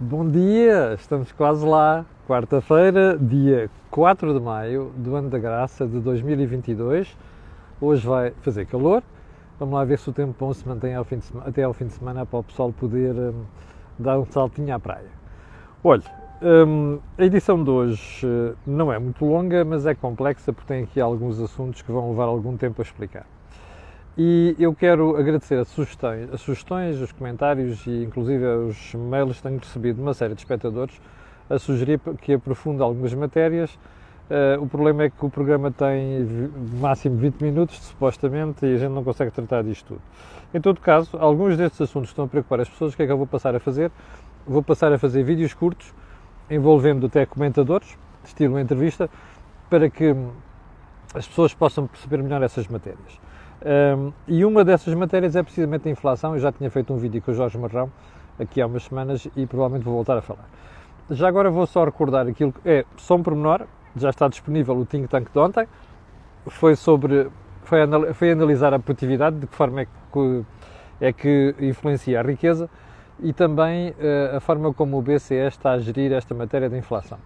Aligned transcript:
Bom 0.00 0.30
dia, 0.30 0.94
estamos 0.94 1.32
quase 1.32 1.66
lá. 1.66 2.06
Quarta-feira, 2.28 3.18
dia 3.18 3.68
4 3.90 4.32
de 4.32 4.38
maio 4.38 4.92
do 4.96 5.16
ano 5.16 5.28
da 5.28 5.40
graça 5.40 5.88
de 5.88 5.98
2022. 5.98 7.16
Hoje 7.80 8.06
vai 8.06 8.30
fazer 8.42 8.64
calor. 8.66 9.02
Vamos 9.58 9.74
lá 9.74 9.84
ver 9.84 9.98
se 9.98 10.08
o 10.08 10.12
tempo 10.12 10.36
bom 10.38 10.54
se 10.54 10.68
mantém 10.68 10.94
ao 10.94 11.04
de, 11.04 11.18
até 11.44 11.64
ao 11.64 11.74
fim 11.74 11.86
de 11.86 11.94
semana 11.94 12.24
para 12.24 12.38
o 12.38 12.44
pessoal 12.44 12.72
poder 12.72 13.12
um, 13.12 13.44
dar 13.98 14.20
um 14.20 14.24
saltinho 14.26 14.72
à 14.72 14.78
praia. 14.78 15.10
Olha, 15.82 16.04
um, 16.40 17.00
a 17.18 17.24
edição 17.24 17.64
de 17.64 17.68
hoje 17.68 18.24
uh, 18.24 18.56
não 18.64 18.92
é 18.92 19.00
muito 19.00 19.24
longa, 19.24 19.64
mas 19.64 19.84
é 19.84 19.96
complexa 19.96 20.52
porque 20.52 20.72
tem 20.72 20.84
aqui 20.84 21.00
alguns 21.00 21.40
assuntos 21.40 21.82
que 21.82 21.90
vão 21.90 22.10
levar 22.10 22.26
algum 22.26 22.56
tempo 22.56 22.80
a 22.80 22.84
explicar. 22.84 23.26
E 24.20 24.56
eu 24.58 24.74
quero 24.74 25.16
agradecer 25.16 25.60
as 25.60 25.68
sugestões, 25.68 26.28
as 26.34 26.40
sugestões, 26.40 27.00
os 27.00 27.12
comentários 27.12 27.86
e 27.86 28.02
inclusive 28.02 28.44
os 28.44 28.92
mails 28.92 29.36
que 29.36 29.44
tenho 29.44 29.60
recebido 29.60 29.94
de 29.94 30.02
uma 30.02 30.12
série 30.12 30.34
de 30.34 30.40
espectadores 30.40 31.00
a 31.48 31.56
sugerir 31.56 32.00
que 32.20 32.32
aprofunde 32.32 32.82
algumas 32.82 33.14
matérias. 33.14 33.72
Uh, 34.28 34.60
o 34.60 34.66
problema 34.66 35.04
é 35.04 35.10
que 35.10 35.24
o 35.24 35.30
programa 35.30 35.70
tem 35.70 36.26
máximo 36.80 37.16
20 37.16 37.40
minutos, 37.42 37.78
supostamente, 37.78 38.66
e 38.66 38.74
a 38.74 38.78
gente 38.78 38.90
não 38.90 39.04
consegue 39.04 39.30
tratar 39.30 39.62
disto 39.62 39.86
tudo. 39.86 40.02
Em 40.52 40.60
todo 40.60 40.80
caso, 40.80 41.16
alguns 41.16 41.56
destes 41.56 41.80
assuntos 41.80 42.10
estão 42.10 42.24
a 42.24 42.28
preocupar 42.28 42.60
as 42.60 42.68
pessoas. 42.68 42.94
O 42.94 42.96
que 42.96 43.04
é 43.04 43.06
que 43.06 43.12
eu 43.12 43.16
vou 43.16 43.26
passar 43.26 43.54
a 43.54 43.60
fazer? 43.60 43.88
Vou 44.44 44.64
passar 44.64 44.92
a 44.92 44.98
fazer 44.98 45.22
vídeos 45.22 45.54
curtos, 45.54 45.94
envolvendo 46.50 47.06
até 47.06 47.24
comentadores, 47.24 47.96
estilo 48.24 48.58
entrevista, 48.58 49.08
para 49.70 49.88
que 49.88 50.12
as 51.14 51.24
pessoas 51.24 51.54
possam 51.54 51.86
perceber 51.86 52.20
melhor 52.20 52.42
essas 52.42 52.66
matérias. 52.66 53.27
Um, 53.64 54.12
e 54.26 54.44
uma 54.44 54.64
dessas 54.64 54.94
matérias 54.94 55.34
é 55.34 55.42
precisamente 55.42 55.88
a 55.88 55.90
inflação. 55.90 56.34
Eu 56.34 56.40
já 56.40 56.52
tinha 56.52 56.70
feito 56.70 56.92
um 56.92 56.96
vídeo 56.96 57.20
com 57.20 57.30
o 57.30 57.34
Jorge 57.34 57.58
Marrão 57.58 57.90
aqui 58.38 58.60
há 58.60 58.66
umas 58.66 58.84
semanas 58.84 59.26
e 59.36 59.46
provavelmente 59.46 59.84
vou 59.84 59.94
voltar 59.94 60.16
a 60.16 60.22
falar. 60.22 60.48
Já 61.10 61.26
agora 61.26 61.50
vou 61.50 61.66
só 61.66 61.84
recordar 61.84 62.26
aquilo 62.26 62.52
que 62.52 62.68
é 62.68 62.84
só 62.96 63.16
um 63.16 63.22
pormenor, 63.22 63.66
já 63.96 64.10
está 64.10 64.28
disponível 64.28 64.76
o 64.76 64.86
Think 64.86 65.08
Tank 65.08 65.32
de 65.32 65.38
ontem. 65.38 65.66
Foi 66.46 66.76
sobre 66.76 67.28
foi, 67.62 67.80
foi 68.14 68.30
analisar 68.32 68.72
a 68.72 68.78
produtividade, 68.78 69.38
de 69.38 69.46
que 69.46 69.54
forma 69.54 69.82
é 69.82 69.86
que, 69.86 70.44
é 71.00 71.12
que 71.12 71.54
influencia 71.60 72.20
a 72.20 72.22
riqueza 72.22 72.70
e 73.20 73.32
também 73.32 73.90
uh, 73.90 74.36
a 74.36 74.40
forma 74.40 74.72
como 74.72 74.98
o 74.98 75.02
BCE 75.02 75.34
está 75.48 75.72
a 75.72 75.78
gerir 75.78 76.12
esta 76.12 76.34
matéria 76.34 76.70
da 76.70 76.78
inflação. 76.78 77.18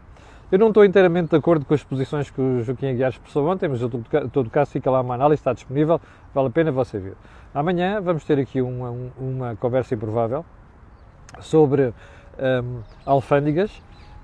Eu 0.52 0.58
não 0.58 0.68
estou 0.68 0.84
inteiramente 0.84 1.30
de 1.30 1.36
acordo 1.36 1.64
com 1.64 1.72
as 1.72 1.82
posições 1.82 2.28
que 2.28 2.38
o 2.38 2.62
Joaquim 2.62 2.88
Aguiar 2.88 3.08
expressou 3.08 3.48
ontem, 3.48 3.70
mas 3.70 3.80
em 3.80 3.88
todo 4.28 4.50
caso 4.50 4.70
fica 4.70 4.90
lá 4.90 5.00
uma 5.00 5.14
análise, 5.14 5.40
está 5.40 5.54
disponível, 5.54 5.98
vale 6.34 6.48
a 6.48 6.50
pena 6.50 6.70
você 6.70 6.98
ver. 6.98 7.14
Amanhã 7.54 8.02
vamos 8.02 8.22
ter 8.22 8.38
aqui 8.38 8.60
uma, 8.60 8.94
uma 9.18 9.56
conversa 9.56 9.94
improvável 9.94 10.44
sobre 11.40 11.94
um, 12.38 12.80
alfândegas, 13.06 13.70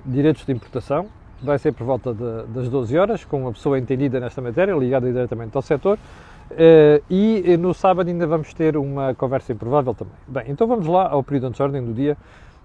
direitos 0.04 0.44
de 0.44 0.52
importação, 0.52 1.06
vai 1.42 1.58
ser 1.58 1.72
por 1.72 1.86
volta 1.86 2.12
de, 2.12 2.52
das 2.52 2.68
12 2.68 2.98
horas, 2.98 3.24
com 3.24 3.44
uma 3.44 3.52
pessoa 3.52 3.78
entendida 3.78 4.20
nesta 4.20 4.42
matéria, 4.42 4.74
ligada 4.74 5.10
diretamente 5.10 5.56
ao 5.56 5.62
setor, 5.62 5.96
uh, 5.96 7.02
e 7.08 7.56
no 7.56 7.72
sábado 7.72 8.06
ainda 8.06 8.26
vamos 8.26 8.52
ter 8.52 8.76
uma 8.76 9.14
conversa 9.14 9.54
improvável 9.54 9.94
também. 9.94 10.12
Bem, 10.26 10.44
então 10.48 10.66
vamos 10.66 10.86
lá 10.88 11.08
ao 11.08 11.22
período 11.22 11.54
de 11.54 11.62
ordem 11.62 11.82
do 11.82 11.94
dia 11.94 12.18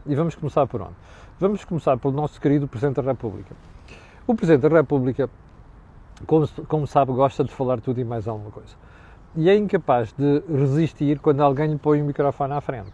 e 0.05 0.15
vamos 0.15 0.35
começar 0.35 0.67
por 0.67 0.81
onde? 0.81 0.95
Vamos 1.39 1.65
começar 1.65 1.97
pelo 1.97 2.13
nosso 2.13 2.39
querido 2.39 2.67
Presidente 2.67 2.97
da 2.97 3.11
República. 3.11 3.55
O 4.27 4.35
Presidente 4.35 4.69
da 4.69 4.77
República, 4.77 5.29
como, 6.27 6.47
como 6.67 6.87
sabe, 6.87 7.11
gosta 7.11 7.43
de 7.43 7.51
falar 7.51 7.81
tudo 7.81 7.99
e 7.99 8.03
mais 8.03 8.27
alguma 8.27 8.51
coisa. 8.51 8.75
E 9.35 9.49
é 9.49 9.55
incapaz 9.55 10.13
de 10.13 10.43
resistir 10.47 11.19
quando 11.19 11.41
alguém 11.41 11.67
lhe 11.71 11.77
põe 11.77 12.01
o 12.01 12.05
microfone 12.05 12.53
à 12.53 12.61
frente. 12.61 12.93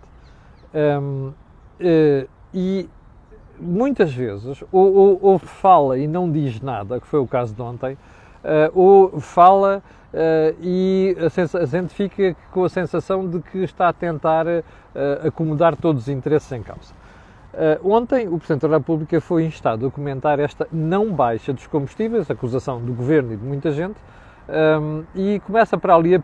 Um, 0.73 1.33
eh, 1.79 2.27
e 2.53 2.89
muitas 3.59 4.13
vezes, 4.13 4.63
ou, 4.71 4.93
ou, 4.93 5.19
ou, 5.21 5.39
fala 5.39 5.97
e 5.97 6.07
não 6.07 6.31
diz 6.31 6.61
nada, 6.61 6.99
que 6.99 7.07
foi 7.07 7.19
o 7.19 7.27
caso 7.27 7.53
de 7.53 7.61
ontem, 7.61 7.93
uh, 7.93 8.71
ou 8.73 9.19
fala 9.19 9.83
uh, 10.14 10.55
e 10.61 11.15
a, 11.19 11.58
a 11.58 11.65
gente 11.65 11.93
fica 11.93 12.35
com 12.52 12.64
a 12.64 12.69
sensação 12.69 13.27
de 13.27 13.41
que 13.41 13.59
está 13.59 13.89
a 13.89 13.93
tentar 13.93 14.47
uh, 14.47 15.27
acomodar 15.27 15.75
todos 15.75 16.03
os 16.03 16.09
interesses 16.09 16.49
em 16.53 16.64
causa. 16.64 16.98
Uh, 17.54 17.92
ontem, 17.92 18.27
o 18.27 18.37
Presidente 18.37 18.67
da 18.67 18.77
República 18.77 19.20
foi 19.20 19.43
instado 19.43 19.87
a 19.87 19.92
comentar 19.92 20.39
esta 20.39 20.67
não 20.71 21.11
baixa 21.11 21.52
dos 21.52 21.65
combustíveis, 21.65 22.30
acusação 22.30 22.80
do 22.80 22.93
Governo 22.93 23.33
e 23.33 23.37
de 23.37 23.43
muita 23.43 23.71
gente, 23.71 23.98
um, 24.48 25.04
e 25.15 25.39
começa 25.39 25.77
para 25.77 25.95
ali 25.95 26.14
a 26.14 26.20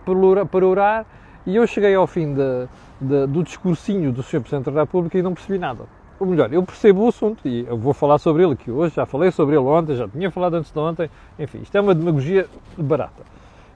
perorar, 0.45 1.05
e 1.45 1.55
eu 1.55 1.65
cheguei 1.65 1.95
ao 1.95 2.05
fim 2.05 2.33
de, 2.33 2.67
de, 3.01 3.27
do 3.27 3.43
discursinho 3.43 4.11
do 4.11 4.21
Sr. 4.21 4.41
Presidente 4.41 4.71
da 4.71 4.81
República 4.81 5.17
e 5.17 5.21
não 5.21 5.33
percebi 5.33 5.57
nada. 5.57 5.83
Ou 6.19 6.27
melhor, 6.27 6.51
eu 6.53 6.63
percebo 6.63 7.03
o 7.03 7.09
assunto 7.09 7.47
e 7.47 7.65
eu 7.67 7.77
vou 7.77 7.93
falar 7.93 8.17
sobre 8.19 8.43
ele 8.43 8.53
aqui 8.53 8.71
hoje, 8.71 8.95
já 8.95 9.05
falei 9.05 9.31
sobre 9.31 9.55
ele 9.55 9.65
ontem, 9.65 9.95
já 9.95 10.07
tinha 10.07 10.31
falado 10.31 10.55
antes 10.55 10.71
de 10.71 10.79
ontem, 10.79 11.09
enfim, 11.37 11.59
isto 11.61 11.75
é 11.75 11.81
uma 11.81 11.93
demagogia 11.93 12.47
barata. 12.77 13.23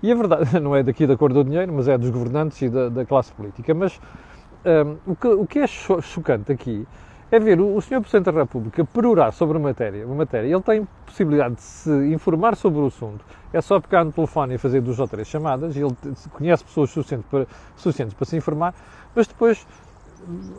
E 0.02 0.12
a 0.12 0.16
verdade 0.16 0.58
não 0.62 0.76
é 0.76 0.84
daqui 0.84 1.06
da 1.06 1.18
cor 1.18 1.34
do 1.34 1.44
dinheiro, 1.44 1.74
mas 1.74 1.88
é 1.88 1.98
dos 1.98 2.10
governantes 2.10 2.62
e 2.62 2.70
da, 2.70 2.90
da 2.90 3.06
classe 3.06 3.34
política. 3.34 3.74
Mas 3.74 4.00
um, 4.66 5.12
o, 5.12 5.16
que, 5.16 5.28
o 5.28 5.46
que 5.46 5.60
é 5.60 5.68
chocante 5.68 6.52
aqui 6.52 6.88
é 7.32 7.40
ver 7.40 7.60
o 7.60 7.80
Sr. 7.80 8.02
Presidente 8.02 8.26
da 8.26 8.32
República 8.32 8.84
perorar 8.86 9.32
sobre 9.32 9.58
a 9.58 9.60
matéria, 9.60 10.06
uma 10.06 10.16
matéria, 10.16 10.48
ele 10.48 10.64
tem 10.64 10.88
possibilidade 11.06 11.56
de 11.56 11.62
se 11.62 11.92
informar 12.12 12.56
sobre 12.56 12.80
o 12.80 12.88
assunto, 12.88 13.24
é 13.54 13.62
só 13.62 13.80
pegar 13.80 14.04
no 14.04 14.12
telefone 14.12 14.56
e 14.56 14.58
fazer 14.58 14.82
duas 14.82 15.00
ou 15.00 15.08
três 15.08 15.28
chamadas, 15.28 15.76
ele 15.76 15.96
conhece 16.32 16.64
pessoas 16.64 16.90
suficientes 16.90 17.28
para, 17.30 17.48
suficientes 17.76 18.14
para 18.16 18.26
se 18.26 18.38
informar, 18.38 18.74
mas 19.16 19.28
depois 19.28 19.66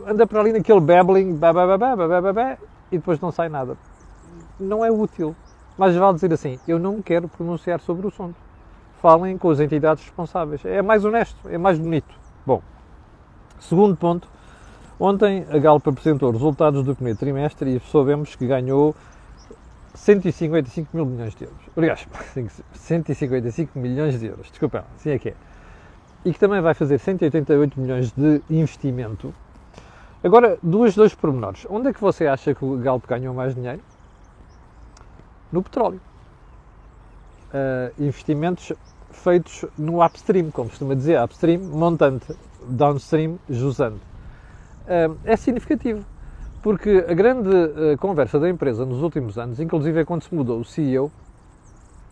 anda 0.07 0.25
para 0.25 0.39
ali 0.39 0.53
naquele 0.53 0.79
babbling, 0.79 1.39
e 2.91 2.97
depois 2.97 3.19
não 3.19 3.31
sai 3.31 3.49
nada. 3.49 3.77
Não 4.59 4.83
é 4.83 4.91
útil. 4.91 5.35
Mas 5.77 5.95
vale 5.95 6.15
dizer 6.15 6.33
assim, 6.33 6.59
eu 6.67 6.77
não 6.77 7.01
quero 7.01 7.27
pronunciar 7.27 7.79
sobre 7.79 8.05
o 8.05 8.09
assunto. 8.09 8.35
Falem 9.01 9.37
com 9.37 9.49
as 9.49 9.59
entidades 9.59 10.03
responsáveis. 10.03 10.63
É 10.65 10.81
mais 10.81 11.05
honesto, 11.05 11.37
é 11.49 11.57
mais 11.57 11.79
bonito. 11.79 12.13
Bom, 12.45 12.61
segundo 13.59 13.95
ponto, 13.95 14.27
Ontem 15.01 15.47
a 15.49 15.57
Galp 15.57 15.87
apresentou 15.87 16.29
resultados 16.29 16.85
do 16.85 16.93
primeiro 16.93 17.17
trimestre 17.17 17.75
e 17.75 17.79
soubemos 17.79 18.35
que 18.35 18.45
ganhou 18.45 18.95
155 19.95 20.95
mil 20.95 21.07
milhões 21.07 21.33
de 21.33 21.45
euros. 21.45 21.59
Aliás, 21.75 22.07
155 22.75 23.79
milhões 23.79 24.19
de 24.19 24.27
euros, 24.27 24.47
desculpem, 24.51 24.83
assim 24.95 25.09
é 25.09 25.17
que 25.17 25.29
é. 25.29 25.33
E 26.23 26.31
que 26.31 26.37
também 26.37 26.61
vai 26.61 26.75
fazer 26.75 26.99
188 26.99 27.79
milhões 27.79 28.11
de 28.11 28.43
investimento. 28.47 29.33
Agora, 30.23 30.59
duas, 30.61 30.93
dois 30.93 31.15
pormenores. 31.15 31.65
Onde 31.67 31.87
é 31.87 31.93
que 31.93 31.99
você 31.99 32.27
acha 32.27 32.53
que 32.53 32.63
o 32.63 32.77
Galp 32.77 33.03
ganhou 33.07 33.33
mais 33.33 33.55
dinheiro? 33.55 33.81
No 35.51 35.63
petróleo. 35.63 35.99
Uh, 37.51 38.03
investimentos 38.03 38.71
feitos 39.09 39.65
no 39.75 40.05
upstream, 40.05 40.51
como 40.51 40.69
costuma 40.69 40.93
dizer, 40.93 41.19
upstream, 41.19 41.59
montante, 41.59 42.35
downstream, 42.69 43.39
jusante 43.49 44.10
é 45.23 45.35
significativo. 45.35 46.05
Porque 46.61 47.05
a 47.09 47.13
grande 47.13 47.49
eh, 47.49 47.97
conversa 47.97 48.39
da 48.39 48.47
empresa 48.47 48.85
nos 48.85 49.01
últimos 49.01 49.37
anos, 49.37 49.59
inclusive 49.59 50.05
quando 50.05 50.21
se 50.21 50.33
mudou 50.33 50.59
o 50.59 50.65
CEO, 50.65 51.11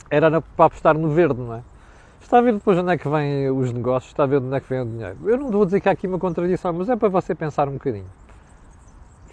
era 0.09 0.41
para 0.41 0.65
apostar 0.65 0.97
no 0.97 1.09
verde, 1.09 1.39
não 1.39 1.53
é? 1.53 1.61
Está 2.19 2.39
a 2.39 2.41
ver 2.41 2.53
depois 2.53 2.77
onde 2.77 2.91
é 2.91 2.97
que 2.97 3.07
vêm 3.07 3.49
os 3.49 3.71
negócios, 3.71 4.11
está 4.11 4.23
a 4.23 4.25
ver 4.25 4.37
onde 4.37 4.55
é 4.55 4.59
que 4.59 4.67
vem 4.67 4.81
o 4.81 4.85
dinheiro. 4.85 5.17
Eu 5.25 5.37
não 5.37 5.51
vou 5.51 5.65
dizer 5.65 5.79
que 5.79 5.87
há 5.87 5.91
aqui 5.91 6.07
uma 6.07 6.17
contradição, 6.17 6.73
mas 6.73 6.89
é 6.89 6.95
para 6.95 7.09
você 7.09 7.35
pensar 7.35 7.67
um 7.67 7.73
bocadinho. 7.73 8.09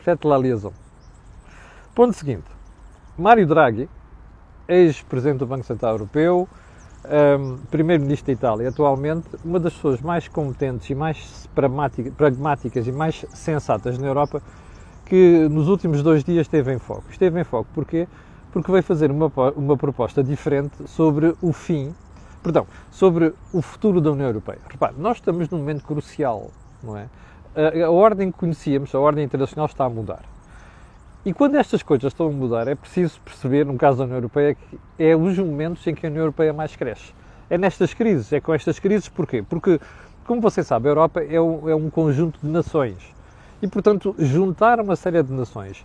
Fete 0.03 0.27
la 0.27 0.39
liaison. 0.39 0.73
Ponto 1.95 2.13
seguinte. 2.13 2.45
Mário 3.19 3.47
Draghi, 3.47 3.89
ex-presidente 4.69 5.39
do 5.39 5.47
Banco 5.47 5.65
Central 5.65 5.93
Europeu, 5.93 6.47
um, 7.39 7.57
primeiro-ministro 7.71 8.27
da 8.27 8.33
Itália, 8.33 8.69
atualmente, 8.69 9.29
uma 9.45 9.59
das 9.59 9.75
pessoas 9.75 10.01
mais 10.01 10.29
competentes 10.29 10.89
e 10.91 10.95
mais 10.95 11.49
pragmáticas 12.17 12.87
e 12.87 12.93
mais 12.93 13.25
sensatas 13.33 13.99
na 13.99 14.07
Europa, 14.07 14.43
que 15.05 15.49
nos 15.49 15.69
últimos 15.69 16.03
dois 16.03 16.25
dias 16.25 16.47
esteve 16.47 16.73
em 16.73 16.79
foco. 16.79 17.05
Esteve 17.11 17.41
em 17.41 17.45
foco 17.45 17.69
porquê? 17.75 18.09
Porque 18.53 18.71
veio 18.71 18.83
fazer 18.83 19.11
uma, 19.11 19.31
uma 19.55 19.77
proposta 19.77 20.23
diferente 20.23 20.89
sobre 20.89 21.35
o 21.41 21.53
fim, 21.53 21.95
perdão, 22.43 22.67
sobre 22.91 23.33
o 23.53 23.63
futuro 23.63 24.01
da 24.01 24.11
União 24.11 24.27
Europeia. 24.27 24.59
Repare, 24.69 24.95
nós 24.99 25.19
estamos 25.19 25.49
num 25.49 25.59
momento 25.59 25.85
crucial, 25.85 26.51
não 26.83 26.97
é? 26.97 27.09
A, 27.55 27.87
a 27.87 27.91
ordem 27.91 28.31
que 28.31 28.39
conhecíamos, 28.39 28.95
a 28.95 28.99
ordem 28.99 29.25
internacional 29.25 29.67
está 29.67 29.85
a 29.85 29.91
mudar. 29.91 30.36
E 31.27 31.33
quando 31.33 31.57
estas 31.57 31.83
coisas 31.83 32.13
estão 32.13 32.29
a 32.29 32.31
mudar, 32.31 32.69
é 32.69 32.77
preciso 32.77 33.21
perceber, 33.21 33.67
no 33.67 33.77
caso 33.77 33.99
da 33.99 34.05
União 34.05 34.19
Europeia, 34.19 34.55
que 34.55 34.79
é 34.97 35.17
os 35.17 35.37
momentos 35.37 35.85
em 35.85 35.93
que 35.93 36.07
a 36.07 36.09
União 36.09 36.23
Europeia 36.23 36.53
mais 36.53 36.77
cresce. 36.77 37.13
É 37.51 37.59
nestas 37.59 37.93
crises, 37.93 38.33
é 38.33 38.41
com 38.41 38.55
estas 38.55 38.79
crises, 38.79 39.09
porquê? 39.09 39.43
Porque, 39.43 39.81
como 40.25 40.41
você 40.41 40.63
sabe, 40.63 40.87
a 40.87 40.93
Europa 40.93 41.21
é 41.25 41.41
um, 41.41 41.69
é 41.69 41.75
um 41.75 41.91
conjunto 41.91 42.39
de 42.41 42.47
nações. 42.47 43.13
E, 43.61 43.67
portanto, 43.67 44.15
juntar 44.21 44.79
uma 44.79 44.95
série 44.95 45.21
de 45.21 45.33
nações, 45.33 45.85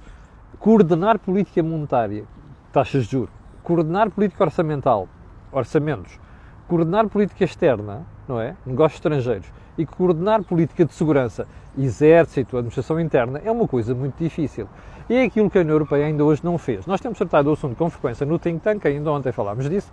coordenar 0.60 1.18
política 1.18 1.64
monetária, 1.64 2.24
taxas 2.72 3.06
de 3.06 3.14
juros, 3.14 3.34
coordenar 3.64 4.12
política 4.12 4.44
orçamental, 4.44 5.08
orçamentos, 5.52 6.20
coordenar 6.68 7.10
política 7.10 7.46
externa, 7.46 8.06
não 8.28 8.40
é? 8.40 8.56
Negócios 8.64 8.98
estrangeiros, 8.98 9.48
e 9.78 9.86
coordenar 9.86 10.44
política 10.44 10.86
de 10.86 10.94
segurança, 10.94 11.48
exército, 11.78 12.58
administração 12.58 13.00
interna, 13.00 13.42
é 13.44 13.52
uma 13.52 13.68
coisa 13.68 13.96
muito 13.96 14.16
difícil. 14.18 14.68
E 15.10 15.16
é 15.16 15.24
aquilo 15.24 15.50
que 15.50 15.58
a 15.58 15.62
União 15.62 15.74
Europeia 15.74 16.06
ainda 16.06 16.24
hoje 16.24 16.42
não 16.44 16.58
fez. 16.58 16.86
Nós 16.86 17.02
temos 17.02 17.18
tratado 17.18 17.50
o 17.50 17.54
assunto 17.54 17.76
com 17.76 17.90
frequência 17.90 18.26
no 18.26 18.40
think 18.40 18.62
tank, 18.62 18.86
ainda 18.86 19.12
ontem 19.12 19.32
falámos 19.32 19.70
disso, 19.70 19.92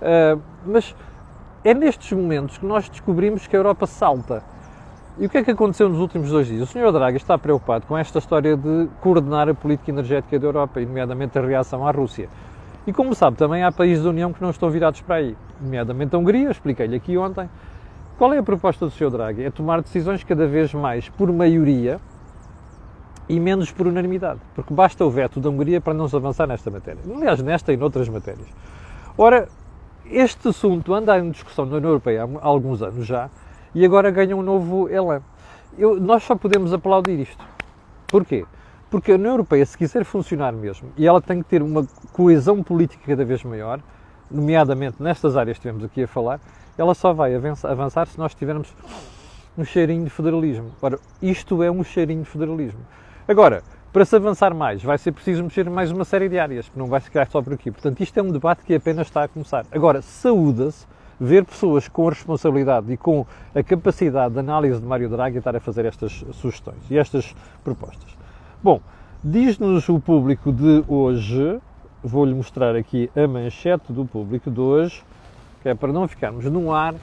uh, 0.00 0.40
mas 0.66 0.94
é 1.64 1.74
nestes 1.74 2.12
momentos 2.12 2.58
que 2.58 2.66
nós 2.66 2.88
descobrimos 2.88 3.46
que 3.46 3.56
a 3.56 3.58
Europa 3.58 3.86
salta. 3.86 4.42
E 5.18 5.26
o 5.26 5.30
que 5.30 5.38
é 5.38 5.42
que 5.42 5.50
aconteceu 5.50 5.88
nos 5.88 5.98
últimos 5.98 6.30
dois 6.30 6.46
dias? 6.46 6.62
O 6.62 6.66
Sr. 6.66 6.92
Draghi 6.92 7.16
está 7.16 7.38
preocupado 7.38 7.86
com 7.86 7.96
esta 7.96 8.18
história 8.18 8.56
de 8.56 8.88
coordenar 9.00 9.48
a 9.48 9.54
política 9.54 9.90
energética 9.90 10.38
da 10.38 10.46
Europa, 10.46 10.78
nomeadamente 10.80 11.38
a 11.38 11.42
reação 11.42 11.86
à 11.86 11.90
Rússia. 11.90 12.28
E 12.86 12.92
como 12.92 13.14
sabe, 13.14 13.36
também 13.36 13.64
há 13.64 13.72
países 13.72 14.04
da 14.04 14.10
União 14.10 14.32
que 14.32 14.40
não 14.40 14.50
estão 14.50 14.70
virados 14.70 15.00
para 15.00 15.16
aí, 15.16 15.36
nomeadamente 15.60 16.14
a 16.14 16.18
Hungria, 16.18 16.50
expliquei-lhe 16.50 16.94
aqui 16.94 17.16
ontem. 17.16 17.48
Qual 18.18 18.32
é 18.32 18.38
a 18.38 18.42
proposta 18.42 18.86
do 18.86 18.90
Sr. 18.90 19.10
Draghi? 19.10 19.44
É 19.44 19.50
tomar 19.50 19.82
decisões 19.82 20.24
cada 20.24 20.46
vez 20.46 20.72
mais 20.72 21.06
por 21.06 21.30
maioria 21.30 22.00
e 23.28 23.38
menos 23.38 23.70
por 23.70 23.86
unanimidade, 23.86 24.40
porque 24.54 24.72
basta 24.72 25.04
o 25.04 25.10
veto 25.10 25.38
da 25.38 25.50
Hungria 25.50 25.82
para 25.82 25.92
não 25.92 26.08
se 26.08 26.16
avançar 26.16 26.46
nesta 26.46 26.70
matéria. 26.70 27.00
Aliás, 27.14 27.42
nesta 27.42 27.74
e 27.74 27.76
noutras 27.76 28.08
matérias. 28.08 28.48
Ora, 29.18 29.48
este 30.06 30.48
assunto 30.48 30.94
anda 30.94 31.18
em 31.18 31.30
discussão 31.30 31.66
na 31.66 31.76
União 31.76 31.90
Europeia 31.90 32.24
há 32.24 32.46
alguns 32.46 32.80
anos 32.80 33.04
já 33.04 33.28
e 33.74 33.84
agora 33.84 34.10
ganha 34.10 34.34
um 34.34 34.42
novo 34.42 34.88
elan. 34.88 35.20
Eu, 35.76 36.00
nós 36.00 36.22
só 36.22 36.34
podemos 36.34 36.72
aplaudir 36.72 37.20
isto. 37.20 37.44
Porquê? 38.06 38.46
Porque 38.88 39.12
a 39.12 39.16
União 39.16 39.32
Europeia, 39.32 39.66
se 39.66 39.76
quiser 39.76 40.04
funcionar 40.04 40.52
mesmo, 40.54 40.88
e 40.96 41.06
ela 41.06 41.20
tem 41.20 41.42
que 41.42 41.48
ter 41.50 41.60
uma 41.62 41.86
coesão 42.14 42.62
política 42.62 43.02
cada 43.06 43.26
vez 43.26 43.44
maior, 43.44 43.78
nomeadamente 44.30 45.02
nestas 45.02 45.36
áreas 45.36 45.58
que 45.58 45.66
estivemos 45.66 45.84
aqui 45.84 46.04
a 46.04 46.08
falar, 46.08 46.40
ela 46.78 46.94
só 46.94 47.12
vai 47.12 47.34
avançar 47.34 48.06
se 48.06 48.18
nós 48.18 48.34
tivermos 48.34 48.68
um 49.56 49.64
cheirinho 49.64 50.04
de 50.04 50.10
federalismo. 50.10 50.70
Ora, 50.82 50.98
isto 51.22 51.62
é 51.62 51.70
um 51.70 51.82
cheirinho 51.82 52.22
de 52.22 52.28
federalismo. 52.28 52.80
Agora, 53.26 53.62
para 53.92 54.04
se 54.04 54.14
avançar 54.14 54.54
mais, 54.54 54.82
vai 54.82 54.98
ser 54.98 55.12
preciso 55.12 55.42
mexer 55.42 55.68
mais 55.70 55.90
uma 55.90 56.04
série 56.04 56.28
de 56.28 56.38
áreas, 56.38 56.68
que 56.68 56.78
não 56.78 56.86
vai 56.86 57.00
ficar 57.00 57.26
só 57.28 57.40
por 57.40 57.54
aqui. 57.54 57.70
Portanto, 57.70 58.02
isto 58.02 58.18
é 58.18 58.22
um 58.22 58.30
debate 58.30 58.62
que 58.62 58.74
apenas 58.74 59.06
está 59.06 59.24
a 59.24 59.28
começar. 59.28 59.64
Agora, 59.72 60.02
saúda-se 60.02 60.86
ver 61.18 61.44
pessoas 61.46 61.88
com 61.88 62.06
a 62.06 62.10
responsabilidade 62.10 62.92
e 62.92 62.96
com 62.96 63.24
a 63.54 63.62
capacidade 63.62 64.34
de 64.34 64.40
análise 64.40 64.78
de 64.78 64.86
Mário 64.86 65.08
Draghi 65.08 65.38
estar 65.38 65.56
a 65.56 65.60
fazer 65.60 65.86
estas 65.86 66.24
sugestões 66.32 66.90
e 66.90 66.98
estas 66.98 67.34
propostas. 67.64 68.14
Bom, 68.62 68.82
diz-nos 69.24 69.88
o 69.88 69.98
público 69.98 70.52
de 70.52 70.84
hoje, 70.86 71.58
vou-lhe 72.02 72.34
mostrar 72.34 72.76
aqui 72.76 73.10
a 73.16 73.26
manchete 73.26 73.94
do 73.94 74.04
público 74.04 74.50
de 74.50 74.60
hoje, 74.60 75.02
que 75.66 75.70
é 75.70 75.74
para 75.74 75.92
não 75.92 76.06
ficarmos 76.06 76.44
no 76.44 76.72
ar, 76.72 76.94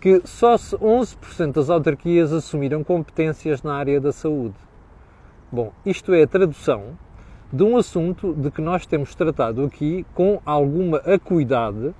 que 0.00 0.22
só 0.24 0.54
11% 0.54 1.54
das 1.54 1.68
autarquias 1.68 2.32
assumiram 2.32 2.84
competências 2.84 3.60
na 3.60 3.74
área 3.74 4.00
da 4.00 4.12
saúde. 4.12 4.54
Bom, 5.50 5.72
isto 5.84 6.14
é 6.14 6.22
a 6.22 6.26
tradução 6.28 6.96
de 7.52 7.64
um 7.64 7.76
assunto 7.76 8.32
de 8.34 8.52
que 8.52 8.60
nós 8.60 8.86
temos 8.86 9.16
tratado 9.16 9.64
aqui 9.64 10.06
com 10.14 10.40
alguma 10.46 10.98
acuidade 10.98 11.92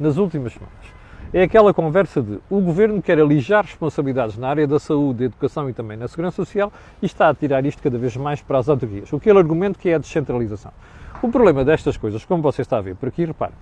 nas 0.00 0.16
últimas 0.16 0.54
semanas. 0.54 0.74
É 1.32 1.44
aquela 1.44 1.72
conversa 1.72 2.20
de 2.20 2.40
o 2.50 2.60
governo 2.60 3.00
quer 3.00 3.20
alijar 3.20 3.64
responsabilidades 3.64 4.36
na 4.36 4.48
área 4.48 4.66
da 4.66 4.80
saúde, 4.80 5.20
da 5.20 5.24
educação 5.26 5.70
e 5.70 5.72
também 5.72 5.96
na 5.96 6.08
segurança 6.08 6.34
social 6.34 6.72
e 7.00 7.06
está 7.06 7.28
a 7.28 7.34
tirar 7.34 7.64
isto 7.64 7.80
cada 7.80 7.96
vez 7.96 8.16
mais 8.16 8.42
para 8.42 8.58
as 8.58 8.68
autarquias. 8.68 9.12
O 9.12 9.20
que 9.20 9.30
ele 9.30 9.38
argumento 9.38 9.78
que 9.78 9.88
é 9.88 9.94
a 9.94 9.98
descentralização. 9.98 10.72
O 11.22 11.30
problema 11.30 11.64
destas 11.64 11.96
coisas, 11.96 12.24
como 12.24 12.42
você 12.42 12.62
está 12.62 12.78
a 12.78 12.80
ver 12.80 12.96
por 12.96 13.08
aqui, 13.08 13.24
repare, 13.24 13.52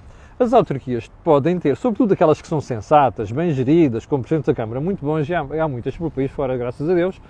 as 0.42 0.52
autarquias 0.52 1.10
podem 1.24 1.58
ter, 1.58 1.76
sobretudo 1.76 2.12
aquelas 2.12 2.40
que 2.40 2.48
são 2.48 2.60
sensatas, 2.60 3.30
bem 3.30 3.52
geridas, 3.52 4.04
com 4.04 4.20
presidentes 4.20 4.46
da 4.46 4.54
Câmara 4.54 4.80
muito 4.80 5.04
bons, 5.04 5.28
e 5.28 5.34
há, 5.34 5.40
há 5.40 5.68
muitas 5.68 5.96
por 5.96 6.10
país 6.10 6.30
fora, 6.30 6.56
graças 6.56 6.88
a 6.88 6.94
Deus, 6.94 7.20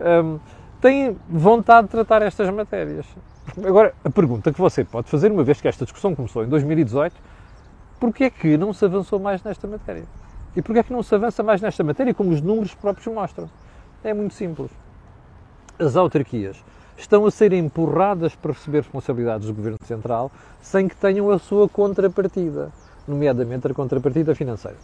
hum, 0.00 0.38
têm 0.80 1.16
vontade 1.28 1.86
de 1.86 1.92
tratar 1.92 2.22
estas 2.22 2.50
matérias. 2.50 3.06
Agora, 3.64 3.94
a 4.04 4.10
pergunta 4.10 4.52
que 4.52 4.60
você 4.60 4.84
pode 4.84 5.08
fazer, 5.08 5.30
uma 5.30 5.44
vez 5.44 5.60
que 5.60 5.68
esta 5.68 5.84
discussão 5.84 6.14
começou 6.14 6.44
em 6.44 6.48
2018, 6.48 7.14
porquê 8.00 8.24
é 8.24 8.30
que 8.30 8.56
não 8.56 8.72
se 8.72 8.84
avançou 8.84 9.18
mais 9.18 9.42
nesta 9.42 9.66
matéria? 9.66 10.04
E 10.54 10.62
porquê 10.62 10.80
é 10.80 10.82
que 10.82 10.92
não 10.92 11.02
se 11.02 11.14
avança 11.14 11.42
mais 11.42 11.60
nesta 11.60 11.84
matéria, 11.84 12.12
como 12.12 12.30
os 12.30 12.40
números 12.40 12.74
próprios 12.74 13.06
mostram? 13.14 13.48
É 14.02 14.12
muito 14.12 14.34
simples. 14.34 14.70
As 15.78 15.96
autarquias 15.96 16.62
estão 16.96 17.26
a 17.26 17.30
ser 17.30 17.52
empurradas 17.52 18.34
para 18.34 18.52
receber 18.52 18.78
responsabilidades 18.78 19.46
do 19.46 19.54
Governo 19.54 19.78
Central 19.84 20.30
sem 20.60 20.88
que 20.88 20.96
tenham 20.96 21.30
a 21.30 21.38
sua 21.38 21.68
contrapartida, 21.68 22.70
nomeadamente 23.06 23.66
a 23.66 23.74
contrapartida 23.74 24.34
financeira. 24.34 24.76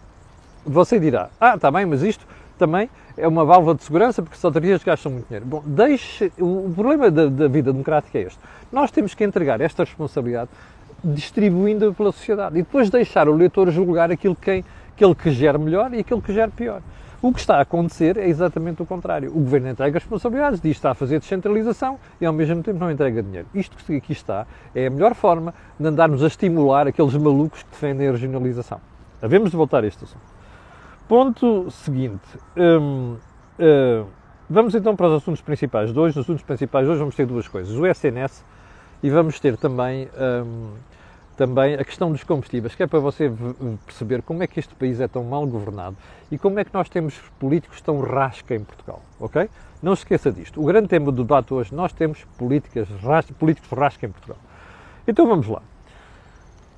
Você 0.64 1.00
dirá, 1.00 1.30
ah, 1.40 1.56
está 1.56 1.70
bem, 1.70 1.86
mas 1.86 2.02
isto 2.02 2.24
também 2.58 2.88
é 3.16 3.26
uma 3.26 3.44
válvula 3.44 3.74
de 3.74 3.82
segurança 3.82 4.22
porque 4.22 4.36
as 4.36 4.44
autarquias 4.44 4.84
gastam 4.84 5.12
muito 5.12 5.26
dinheiro. 5.26 5.44
Bom, 5.44 5.62
deixe, 5.66 6.30
o 6.38 6.72
problema 6.74 7.10
da, 7.10 7.26
da 7.26 7.48
vida 7.48 7.72
democrática 7.72 8.18
é 8.18 8.22
este. 8.22 8.38
Nós 8.70 8.90
temos 8.90 9.14
que 9.14 9.24
entregar 9.24 9.60
esta 9.60 9.82
responsabilidade 9.82 10.50
distribuindo 11.02 11.92
pela 11.92 12.12
sociedade 12.12 12.56
e 12.58 12.62
depois 12.62 12.88
deixar 12.88 13.28
o 13.28 13.34
eleitor 13.34 13.70
julgar 13.70 14.12
aquilo 14.12 14.36
que, 14.36 14.64
aquele 14.94 15.14
que 15.14 15.30
gera 15.32 15.58
melhor 15.58 15.92
e 15.92 15.98
aquele 15.98 16.20
que 16.20 16.32
gera 16.32 16.50
pior. 16.50 16.80
O 17.22 17.32
que 17.32 17.38
está 17.38 17.58
a 17.58 17.60
acontecer 17.60 18.16
é 18.16 18.26
exatamente 18.26 18.82
o 18.82 18.86
contrário. 18.86 19.30
O 19.30 19.34
governo 19.34 19.68
entrega 19.68 19.96
responsabilidades, 19.96 20.60
diz 20.60 20.72
que 20.72 20.78
está 20.78 20.90
a 20.90 20.94
fazer 20.94 21.20
descentralização 21.20 21.96
e 22.20 22.26
ao 22.26 22.32
mesmo 22.32 22.64
tempo 22.64 22.80
não 22.80 22.90
entrega 22.90 23.22
dinheiro. 23.22 23.46
Isto 23.54 23.76
que 23.76 23.96
aqui 23.96 24.10
está 24.10 24.44
é 24.74 24.88
a 24.88 24.90
melhor 24.90 25.14
forma 25.14 25.54
de 25.78 25.86
andarmos 25.86 26.24
a 26.24 26.26
estimular 26.26 26.88
aqueles 26.88 27.14
malucos 27.14 27.62
que 27.62 27.70
defendem 27.70 28.08
a 28.08 28.10
regionalização. 28.10 28.80
Havemos 29.22 29.52
de 29.52 29.56
voltar 29.56 29.84
a 29.84 29.86
este 29.86 30.02
assunto. 30.02 30.24
Ponto 31.06 31.70
seguinte. 31.70 32.26
Hum, 32.56 33.16
hum, 33.56 34.06
vamos 34.50 34.74
então 34.74 34.96
para 34.96 35.06
os 35.06 35.22
assuntos 35.22 35.40
principais 35.40 35.92
de 35.92 35.98
hoje. 36.00 36.16
Nos 36.16 36.26
assuntos 36.26 36.42
principais 36.42 36.84
de 36.84 36.90
hoje 36.90 36.98
vamos 36.98 37.14
ter 37.14 37.24
duas 37.24 37.46
coisas. 37.46 37.72
O 37.76 37.86
SNS 37.86 38.44
e 39.00 39.08
vamos 39.10 39.38
ter 39.38 39.56
também, 39.56 40.08
hum, 40.44 40.72
também 41.36 41.74
a 41.74 41.84
questão 41.84 42.10
dos 42.12 42.22
combustíveis, 42.24 42.74
que 42.74 42.82
é 42.82 42.86
para 42.86 42.98
você 42.98 43.32
perceber 43.86 44.22
como 44.22 44.42
é 44.42 44.46
que 44.46 44.60
este 44.60 44.74
país 44.74 45.00
é 45.00 45.08
tão 45.08 45.24
mal 45.24 45.46
governado 45.46 45.96
e 46.30 46.38
como 46.38 46.58
é 46.58 46.64
que 46.64 46.72
nós 46.72 46.88
temos 46.88 47.18
políticos 47.38 47.80
tão 47.80 48.00
rasca 48.00 48.54
em 48.54 48.62
Portugal, 48.62 49.02
ok? 49.18 49.48
Não 49.82 49.96
se 49.96 50.02
esqueça 50.02 50.30
disto. 50.30 50.60
O 50.60 50.64
grande 50.64 50.88
tema 50.88 51.06
do 51.06 51.22
debate 51.22 51.52
hoje, 51.52 51.74
nós 51.74 51.92
temos 51.92 52.24
políticas, 52.38 52.88
políticos 53.38 53.70
rasca 53.76 54.06
em 54.06 54.10
Portugal. 54.10 54.38
Então 55.06 55.26
vamos 55.26 55.48
lá. 55.48 55.62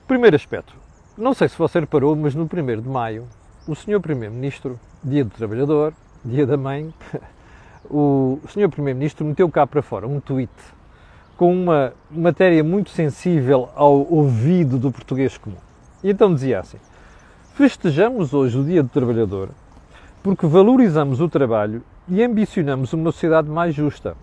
Primeiro 0.07 0.37
aspecto. 0.37 0.75
Não 1.17 1.35
sei 1.35 1.49
se 1.49 1.57
você 1.57 1.81
reparou, 1.81 2.17
mas 2.17 2.35
no 2.35 2.45
1 2.45 2.81
de 2.81 2.89
maio 2.89 3.27
o 3.67 3.75
Sr. 3.75 4.01
Primeiro-Ministro, 4.01 4.79
dia 5.03 5.25
do 5.25 5.31
Trabalhador, 5.31 5.95
dia 6.25 6.47
da 6.47 6.57
mãe, 6.57 6.93
o 7.91 8.39
Sr. 8.49 8.69
Primeiro-Ministro 8.69 9.25
meteu 9.25 9.49
cá 9.51 9.67
para 9.67 9.83
fora 9.83 10.07
um 10.07 10.21
tweet 10.21 10.53
com 11.37 11.53
uma 11.53 11.93
matéria 12.11 12.63
muito 12.63 12.91
sensível 12.91 13.69
ao 13.75 14.07
ouvido 14.13 14.79
do 14.79 14.91
português 14.91 15.37
comum. 15.37 15.57
E 16.03 16.11
então 16.11 16.33
dizia 16.33 16.61
assim: 16.61 16.79
Festejamos 17.55 18.35
hoje 18.35 18.59
o 18.59 18.65
Dia 18.65 18.83
do 18.83 18.89
Trabalhador 18.89 19.51
porque 20.25 20.47
valorizamos 20.47 21.21
o 21.21 21.29
trabalho 21.29 21.83
e 22.09 22.23
ambicionamos 22.23 22.95
uma 22.95 23.13
sociedade 23.13 23.47
mais 23.47 23.75
justa. 23.75 24.17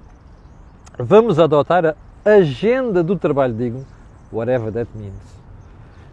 Vamos 0.98 1.38
adotar 1.38 1.96
a 2.26 2.30
agenda 2.30 3.04
do 3.04 3.16
trabalho 3.16 3.54
digno, 3.54 3.86
whatever 4.34 4.72
that 4.72 4.90
means, 4.96 5.14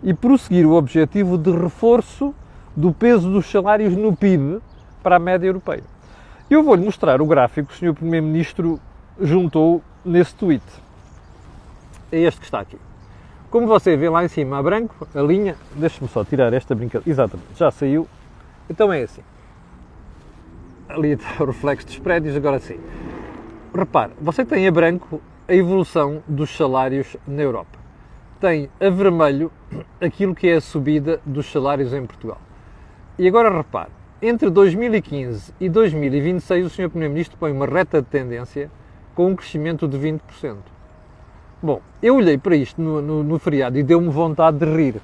e 0.03 0.13
prosseguir 0.13 0.67
o 0.67 0.75
objetivo 0.75 1.39
de 1.39 1.51
reforço 1.51 2.35
do 2.77 2.93
peso 2.93 3.33
dos 3.33 3.51
salários 3.51 3.97
no 3.97 4.15
PIB 4.15 4.61
para 5.03 5.17
a 5.17 5.19
média 5.19 5.47
europeia. 5.47 5.85
Eu 6.51 6.63
vou-lhe 6.63 6.85
mostrar 6.85 7.23
o 7.23 7.27
gráfico 7.27 7.69
que 7.69 7.75
o 7.75 7.79
Sr. 7.79 7.95
Primeiro-Ministro 7.95 8.79
juntou 9.19 9.83
nesse 10.05 10.35
tweet. 10.35 10.63
É 12.11 12.21
este 12.21 12.41
que 12.41 12.47
está 12.47 12.61
aqui. 12.61 12.79
Como 13.51 13.67
você 13.67 13.97
vê 13.97 14.09
lá 14.09 14.25
em 14.25 14.29
cima 14.29 14.59
a 14.59 14.63
branco, 14.63 15.07
a 15.15 15.21
linha, 15.21 15.57
deixe-me 15.75 16.09
só 16.09 16.25
tirar 16.25 16.53
esta 16.53 16.75
brincadeira, 16.75 17.11
exatamente, 17.11 17.49
já 17.57 17.71
saiu. 17.71 18.07
Então 18.69 18.93
é 18.93 19.03
assim. 19.03 19.23
Ali 20.89 21.13
está 21.13 21.43
o 21.43 21.47
reflexo 21.47 21.87
dos 21.87 21.99
prédios, 21.99 22.37
agora 22.37 22.59
sim. 22.59 22.79
Repare, 23.75 24.13
você 24.21 24.45
tem 24.45 24.67
a 24.67 24.71
branco 24.71 25.21
a 25.47 25.55
evolução 25.55 26.23
dos 26.27 26.55
salários 26.55 27.17
na 27.27 27.43
Europa. 27.43 27.79
Tem 28.41 28.69
a 28.81 28.91
vermelho 28.91 29.51
aquilo 30.01 30.35
que 30.35 30.49
é 30.49 30.57
a 30.57 30.61
subida 30.61 31.21
dos 31.25 31.51
salários 31.51 31.93
em 31.93 32.05
Portugal. 32.05 32.41
E 33.19 33.27
agora 33.27 33.55
repare, 33.55 33.91
entre 34.21 34.51
2015 34.51 35.55
e 35.59 35.69
2026 35.69 36.67
o 36.67 36.71
Sr. 36.71 36.91
Primeiro-Ministro 36.91 37.37
põe 37.39 37.51
uma 37.51 37.67
reta 37.67 38.03
de 38.03 38.09
tendência 38.09 38.71
com 39.15 39.29
um 39.29 39.37
crescimento 39.37 39.89
de 39.89 39.99
20%. 39.99 40.78
Bom, 41.63 41.81
eu 42.03 42.17
olhei 42.17 42.39
para 42.39 42.57
isto 42.57 42.81
no, 42.81 43.03
no, 43.03 43.23
no 43.23 43.39
feriado 43.39 43.79
e 43.79 43.83
deu-me 43.83 44.09
vontade 44.09 44.59
de 44.59 44.65
rir. 44.65 45.01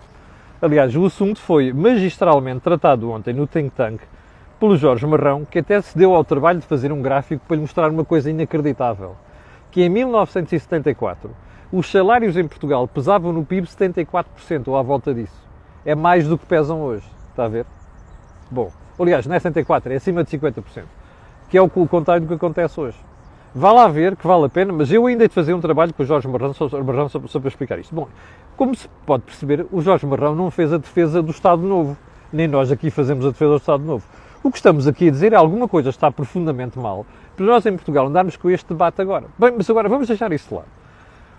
Aliás, 0.62 0.94
o 0.94 1.04
assunto 1.04 1.40
foi 1.40 1.72
magistralmente 1.72 2.60
tratado 2.60 3.10
ontem 3.10 3.34
no 3.34 3.46
Think 3.46 3.70
Tank 3.70 4.00
pelo 4.58 4.76
Jorge 4.76 5.06
Marrão, 5.06 5.44
que 5.44 5.58
até 5.58 5.80
se 5.80 5.96
deu 5.96 6.14
ao 6.14 6.24
trabalho 6.24 6.60
de 6.60 6.66
fazer 6.66 6.92
um 6.92 7.02
gráfico 7.02 7.44
para 7.46 7.56
lhe 7.56 7.62
mostrar 7.62 7.90
uma 7.90 8.04
coisa 8.04 8.30
inacreditável. 8.30 9.16
Que 9.70 9.82
em 9.82 9.88
1974 9.88 11.30
os 11.72 11.90
salários 11.90 12.36
em 12.36 12.46
Portugal 12.46 12.86
pesavam 12.86 13.32
no 13.32 13.44
PIB 13.44 13.66
74% 13.66 14.68
ou 14.68 14.76
à 14.76 14.82
volta 14.82 15.12
disso. 15.12 15.44
É 15.84 15.94
mais 15.94 16.26
do 16.28 16.38
que 16.38 16.46
pesam 16.46 16.80
hoje. 16.80 17.04
Está 17.32 17.46
a 17.46 17.48
ver? 17.48 17.66
Bom, 18.50 18.70
Aliás, 18.98 19.26
não 19.26 19.34
é 19.34 19.40
74%, 19.40 19.90
é 19.90 19.96
acima 19.96 20.22
de 20.22 20.30
50%. 20.38 20.84
Que 21.48 21.58
é 21.58 21.62
o 21.62 21.68
contrário 21.68 22.22
do 22.22 22.28
que 22.28 22.34
acontece 22.34 22.78
hoje. 22.78 22.98
Vá 23.54 23.70
lá 23.70 23.86
ver 23.86 24.16
que 24.16 24.26
vale 24.26 24.46
a 24.46 24.48
pena, 24.48 24.72
mas 24.72 24.90
eu 24.90 25.06
ainda 25.06 25.22
hei 25.22 25.28
de 25.28 25.34
fazer 25.34 25.54
um 25.54 25.60
trabalho 25.60 25.94
com 25.94 26.02
o 26.02 26.06
Jorge 26.06 26.26
Marrão, 26.26 26.52
Marrão 26.84 27.08
só, 27.08 27.20
para 27.20 27.48
explicar 27.48 27.78
isto. 27.78 27.94
Bom, 27.94 28.08
como 28.56 28.74
se 28.74 28.88
pode 29.06 29.22
perceber, 29.22 29.66
o 29.70 29.80
Jorge 29.80 30.04
Marrão 30.06 30.34
não 30.34 30.50
fez 30.50 30.72
a 30.72 30.78
defesa 30.78 31.22
do 31.22 31.30
Estado 31.30 31.62
Novo, 31.62 31.96
nem 32.32 32.48
nós 32.48 32.72
aqui 32.72 32.90
fazemos 32.90 33.24
a 33.24 33.28
defesa 33.28 33.52
do 33.52 33.56
Estado 33.58 33.84
Novo. 33.84 34.04
O 34.42 34.50
que 34.50 34.58
estamos 34.58 34.88
aqui 34.88 35.08
a 35.08 35.10
dizer 35.10 35.32
é 35.32 35.36
alguma 35.36 35.68
coisa 35.68 35.88
está 35.88 36.10
profundamente 36.10 36.78
mal 36.78 37.06
para 37.36 37.46
nós 37.46 37.66
em 37.66 37.72
Portugal 37.72 38.06
andarmos 38.06 38.36
com 38.36 38.50
este 38.50 38.68
debate 38.68 39.00
agora. 39.02 39.26
Bem, 39.38 39.52
mas 39.56 39.68
agora 39.68 39.88
vamos 39.88 40.08
deixar 40.08 40.32
isso 40.32 40.48
de 40.48 40.54
lado. 40.54 40.68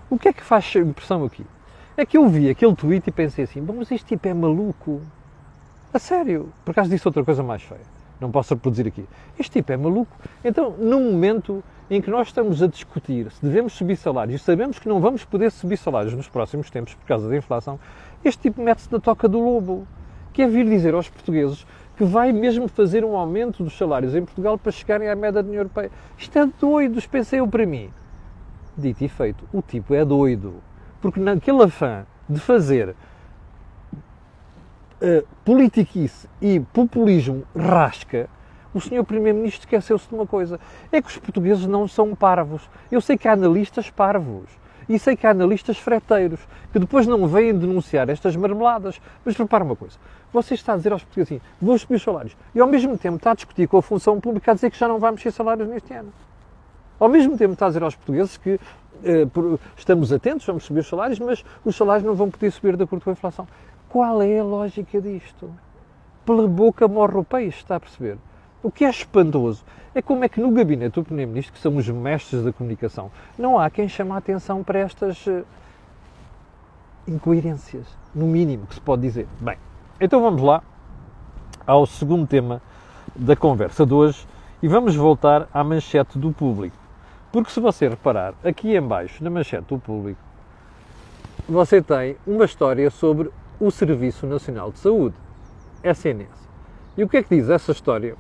O 0.10 0.18
que 0.20 0.28
é 0.28 0.34
que 0.34 0.44
faz 0.44 0.76
impressão 0.76 1.24
aqui? 1.24 1.46
É 1.98 2.06
que 2.06 2.18
eu 2.18 2.28
vi 2.28 2.50
aquele 2.50 2.76
tweet 2.76 3.08
e 3.08 3.12
pensei 3.12 3.46
assim, 3.46 3.62
mas 3.62 3.92
este 3.92 4.06
tipo 4.06 4.28
é 4.28 4.34
maluco. 4.34 5.02
A 5.94 6.00
sério. 6.00 6.50
Por 6.64 6.72
acaso 6.72 6.90
disse 6.90 7.08
outra 7.08 7.24
coisa 7.24 7.42
mais 7.42 7.62
feia. 7.62 7.82
Não 8.20 8.30
posso 8.32 8.54
reproduzir 8.54 8.88
aqui. 8.88 9.06
Este 9.40 9.52
tipo 9.52 9.72
é 9.72 9.78
maluco. 9.78 10.12
Então, 10.44 10.72
num 10.78 11.12
momento 11.12 11.64
em 11.90 12.02
que 12.02 12.10
nós 12.10 12.28
estamos 12.28 12.64
a 12.64 12.68
discutir 12.68 13.32
se 13.32 13.44
devemos 13.44 13.74
subir 13.74 13.96
salários 13.96 14.42
e 14.42 14.44
sabemos 14.44 14.80
que 14.80 14.88
não 14.88 15.00
vamos 15.00 15.24
poder 15.24 15.52
subir 15.52 15.78
salários 15.78 16.14
nos 16.14 16.28
próximos 16.28 16.70
tempos 16.70 16.96
por 16.96 17.06
causa 17.06 17.30
da 17.30 17.38
inflação, 17.38 17.80
este 18.24 18.42
tipo 18.42 18.62
mete-se 18.62 18.92
na 18.92 19.00
toca 19.00 19.28
do 19.28 19.40
lobo. 19.40 19.88
Que 20.34 20.42
é 20.42 20.48
vir 20.48 20.66
dizer 20.66 20.94
aos 20.94 21.08
portugueses 21.08 21.66
que 21.96 22.04
vai 22.04 22.34
mesmo 22.34 22.68
fazer 22.68 23.06
um 23.06 23.16
aumento 23.16 23.64
dos 23.64 23.78
salários 23.78 24.14
em 24.16 24.26
Portugal 24.26 24.58
para 24.58 24.72
chegarem 24.72 25.10
à 25.10 25.16
média 25.16 25.42
da 25.42 25.48
União 25.48 25.62
Europeia. 25.62 25.90
Isto 26.18 26.40
é 26.40 26.46
doido, 26.60 27.02
pensei 27.10 27.40
eu 27.40 27.48
para 27.48 27.66
mim. 27.66 27.90
Dito 28.78 29.04
e 29.04 29.08
feito, 29.08 29.46
o 29.54 29.62
tipo 29.62 29.94
é 29.94 30.04
doido. 30.04 30.56
Porque 31.00 31.20
naquele 31.20 31.64
afã 31.64 32.06
de 32.28 32.40
fazer 32.40 32.90
uh, 35.02 35.26
politiquice 35.46 36.28
e 36.42 36.60
populismo 36.60 37.46
rasca, 37.56 38.30
o 38.76 38.82
senhor 38.82 39.04
Primeiro-Ministro 39.06 39.62
esqueceu-se 39.62 40.08
de 40.08 40.14
uma 40.14 40.28
coisa: 40.28 40.60
é 40.92 41.02
que 41.02 41.08
os 41.08 41.18
portugueses 41.18 41.66
não 41.66 41.88
são 41.88 42.14
parvos. 42.14 42.70
Eu 42.92 43.00
sei 43.00 43.18
que 43.18 43.28
há 43.28 43.34
analistas 43.34 43.90
parvos. 43.90 44.50
E 44.88 45.00
sei 45.00 45.16
que 45.16 45.26
há 45.26 45.32
analistas 45.32 45.80
freteiros 45.80 46.40
que 46.72 46.78
depois 46.78 47.08
não 47.08 47.28
vêm 47.28 47.58
denunciar 47.58 48.08
estas 48.10 48.36
marmeladas. 48.36 49.02
Mas 49.24 49.36
repara 49.36 49.64
uma 49.64 49.76
coisa: 49.76 49.98
você 50.32 50.54
está 50.54 50.74
a 50.74 50.78
dizer 50.78 50.92
aos 50.92 51.04
portugueses 51.04 51.32
assim, 51.32 51.42
vou 51.60 51.78
subir 51.80 51.96
os 51.96 52.04
salários, 52.04 52.38
e 52.54 52.60
ao 52.60 52.68
mesmo 52.68 52.98
tempo 52.98 53.16
está 53.16 53.32
a 53.32 53.34
discutir 53.34 53.68
com 53.68 53.78
a 53.78 53.82
função 53.82 54.20
pública 54.20 54.52
a 54.52 54.54
dizer 54.54 54.70
que 54.70 54.78
já 54.78 54.88
não 54.88 55.00
vai 55.00 55.12
mexer 55.12 55.32
salários 55.32 55.68
neste 55.68 55.94
ano. 55.94 56.14
Ao 57.00 57.10
mesmo 57.10 57.38
tempo 57.38 57.54
está 57.54 57.66
a 57.66 57.70
dizer 57.70 57.84
aos 57.84 57.96
portugueses 57.96 58.38
que 58.38 58.60
eh, 59.04 59.28
estamos 59.76 60.14
atentos, 60.14 60.46
vamos 60.46 60.64
subir 60.64 60.82
os 60.82 60.88
salários, 60.88 61.20
mas 61.20 61.44
os 61.64 61.76
salários 61.76 62.06
não 62.06 62.14
vão 62.14 62.30
poder 62.30 62.52
subir 62.52 62.78
de 62.78 62.84
acordo 62.84 63.04
com 63.04 63.10
a 63.10 63.14
inflação. 63.14 63.48
Qual 63.90 64.22
é 64.22 64.40
a 64.40 64.44
lógica 64.44 65.02
disto? 65.02 65.50
Pela 66.26 66.48
boca 66.48 66.88
morre 66.88 67.18
o 67.18 67.24
peixe, 67.24 67.60
está 67.60 67.78
a 67.78 67.80
perceber? 67.80 68.18
O 68.66 68.72
que 68.72 68.84
é 68.84 68.90
espantoso 68.90 69.64
é 69.94 70.02
como 70.02 70.24
é 70.24 70.28
que 70.28 70.42
no 70.42 70.50
gabinete 70.50 70.96
do 70.96 71.04
Primeiro-Ministro, 71.04 71.54
que 71.54 71.60
são 71.60 71.78
os 71.78 71.88
mestres 71.88 72.44
da 72.44 72.52
comunicação, 72.52 73.12
não 73.38 73.60
há 73.60 73.70
quem 73.70 73.88
chame 73.88 74.10
a 74.10 74.18
atenção 74.18 74.64
para 74.64 74.80
estas 74.80 75.24
uh, 75.28 75.46
incoerências, 77.08 77.86
no 78.16 78.26
mínimo 78.26 78.66
que 78.66 78.74
se 78.74 78.82
pode 78.82 79.04
dizer. 79.04 79.28
Bem, 79.40 79.56
então 80.02 80.20
vamos 80.20 80.42
lá 80.42 80.64
ao 81.68 81.86
segundo 81.86 82.26
tema 82.26 82.60
da 83.16 83.36
conversa 83.36 83.86
de 83.86 83.94
hoje 83.94 84.26
e 84.64 84.68
vamos 84.68 84.96
voltar 84.96 85.48
à 85.54 85.64
manchete 85.64 86.18
do 86.18 86.32
público. 86.32 86.76
Porque 87.32 87.52
se 87.52 87.60
você 87.60 87.88
reparar, 87.88 88.34
aqui 88.44 88.76
em 88.76 88.82
baixo, 88.82 89.24
na 89.24 89.30
manchete 89.30 89.68
do 89.68 89.78
público, 89.78 90.20
você 91.48 91.84
tem 91.84 92.18
uma 92.26 92.46
história 92.46 92.90
sobre 92.90 93.30
o 93.60 93.70
Serviço 93.70 94.26
Nacional 94.26 94.72
de 94.72 94.80
Saúde, 94.80 95.16
SNS. 95.84 96.46
E 96.98 97.04
o 97.04 97.08
que 97.08 97.18
é 97.18 97.22
que 97.22 97.36
diz 97.36 97.48
essa 97.48 97.72
história? 97.72 98.16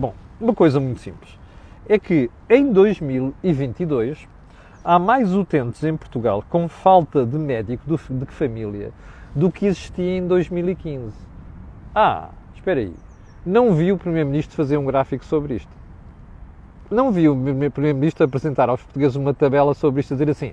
Bom, 0.00 0.14
uma 0.40 0.54
coisa 0.54 0.80
muito 0.80 0.98
simples. 1.02 1.38
É 1.86 1.98
que 1.98 2.30
em 2.48 2.72
2022 2.72 4.26
há 4.82 4.98
mais 4.98 5.34
utentes 5.34 5.84
em 5.84 5.94
Portugal 5.94 6.42
com 6.48 6.66
falta 6.68 7.26
de 7.26 7.36
médico 7.36 7.84
de 7.86 8.26
família 8.26 8.92
do 9.34 9.52
que 9.52 9.66
existia 9.66 10.16
em 10.16 10.26
2015. 10.26 11.12
Ah, 11.94 12.30
espera 12.54 12.80
aí. 12.80 12.94
Não 13.44 13.74
vi 13.74 13.92
o 13.92 13.98
Primeiro-Ministro 13.98 14.56
fazer 14.56 14.78
um 14.78 14.86
gráfico 14.86 15.22
sobre 15.22 15.56
isto 15.56 15.80
não 16.90 17.12
vi 17.12 17.28
o 17.28 17.36
Primeiro-Ministro 17.70 18.24
apresentar 18.24 18.68
aos 18.68 18.82
portugueses 18.82 19.14
uma 19.14 19.32
tabela 19.32 19.74
sobre 19.74 20.00
isto, 20.00 20.14
dizer 20.14 20.28
assim, 20.28 20.52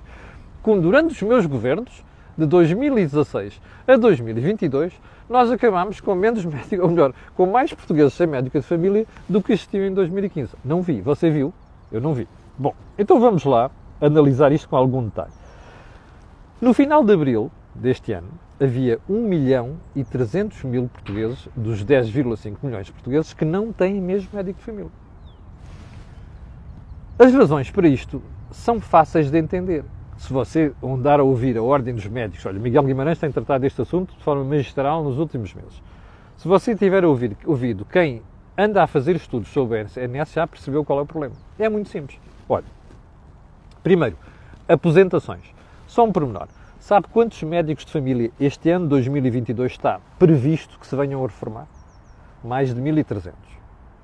durante 0.62 1.12
os 1.12 1.22
meus 1.22 1.46
governos, 1.46 2.04
de 2.38 2.46
2016 2.46 3.60
a 3.86 3.96
2022, 3.96 4.92
nós 5.28 5.50
acabámos 5.50 6.00
com 6.00 6.14
menos 6.14 6.44
médicos, 6.44 6.78
ou 6.78 6.88
melhor, 6.88 7.12
com 7.34 7.46
mais 7.46 7.72
portugueses 7.72 8.14
sem 8.14 8.28
médico 8.28 8.60
de 8.60 8.64
família 8.64 9.04
do 9.28 9.42
que 9.42 9.52
existiam 9.52 9.84
em 9.84 9.92
2015. 9.92 10.52
Não 10.64 10.80
vi. 10.80 11.00
Você 11.00 11.30
viu? 11.30 11.52
Eu 11.90 12.00
não 12.00 12.14
vi. 12.14 12.28
Bom, 12.56 12.74
então 12.96 13.20
vamos 13.20 13.44
lá 13.44 13.70
analisar 14.00 14.52
isto 14.52 14.68
com 14.68 14.76
algum 14.76 15.04
detalhe. 15.04 15.32
No 16.60 16.72
final 16.72 17.04
de 17.04 17.12
abril 17.12 17.50
deste 17.74 18.12
ano, 18.12 18.28
havia 18.60 19.00
1 19.08 19.28
milhão 19.28 19.76
e 19.94 20.04
300 20.04 20.62
mil 20.64 20.88
portugueses, 20.88 21.48
dos 21.56 21.84
10,5 21.84 22.56
milhões 22.62 22.86
de 22.86 22.92
portugueses, 22.92 23.32
que 23.32 23.44
não 23.44 23.72
têm 23.72 24.00
mesmo 24.00 24.30
médico 24.32 24.58
de 24.58 24.64
família. 24.64 24.90
As 27.18 27.32
razões 27.32 27.68
para 27.70 27.88
isto 27.88 28.22
são 28.50 28.80
fáceis 28.80 29.30
de 29.30 29.38
entender. 29.38 29.84
Se 30.18 30.32
você 30.32 30.72
andar 30.82 31.20
a 31.20 31.22
ouvir 31.22 31.56
a 31.56 31.62
Ordem 31.62 31.94
dos 31.94 32.06
Médicos, 32.06 32.44
olha, 32.44 32.58
Miguel 32.58 32.82
Guimarães 32.82 33.20
tem 33.20 33.30
tratado 33.30 33.62
deste 33.62 33.80
assunto 33.80 34.16
de 34.16 34.22
forma 34.22 34.42
magistral 34.42 35.02
nos 35.04 35.16
últimos 35.16 35.54
meses. 35.54 35.80
Se 36.36 36.48
você 36.48 36.74
tiver 36.74 37.04
ouvido, 37.04 37.36
ouvido 37.46 37.84
quem 37.84 38.22
anda 38.56 38.82
a 38.82 38.86
fazer 38.88 39.14
estudos 39.14 39.48
sobre 39.48 39.78
a 39.78 39.82
SNS, 39.82 40.32
já 40.32 40.46
percebeu 40.46 40.84
qual 40.84 40.98
é 40.98 41.02
o 41.02 41.06
problema. 41.06 41.36
É 41.56 41.68
muito 41.68 41.88
simples. 41.88 42.18
Olha, 42.48 42.64
primeiro, 43.82 44.16
aposentações. 44.68 45.54
Só 45.86 46.04
um 46.04 46.10
pormenor. 46.10 46.48
Sabe 46.80 47.06
quantos 47.08 47.40
médicos 47.44 47.84
de 47.84 47.92
família 47.92 48.32
este 48.40 48.70
ano, 48.70 48.88
2022, 48.88 49.72
está 49.72 50.00
previsto 50.18 50.80
que 50.80 50.86
se 50.86 50.96
venham 50.96 51.22
a 51.22 51.26
reformar? 51.28 51.68
Mais 52.42 52.74
de 52.74 52.80
1.300. 52.80 53.32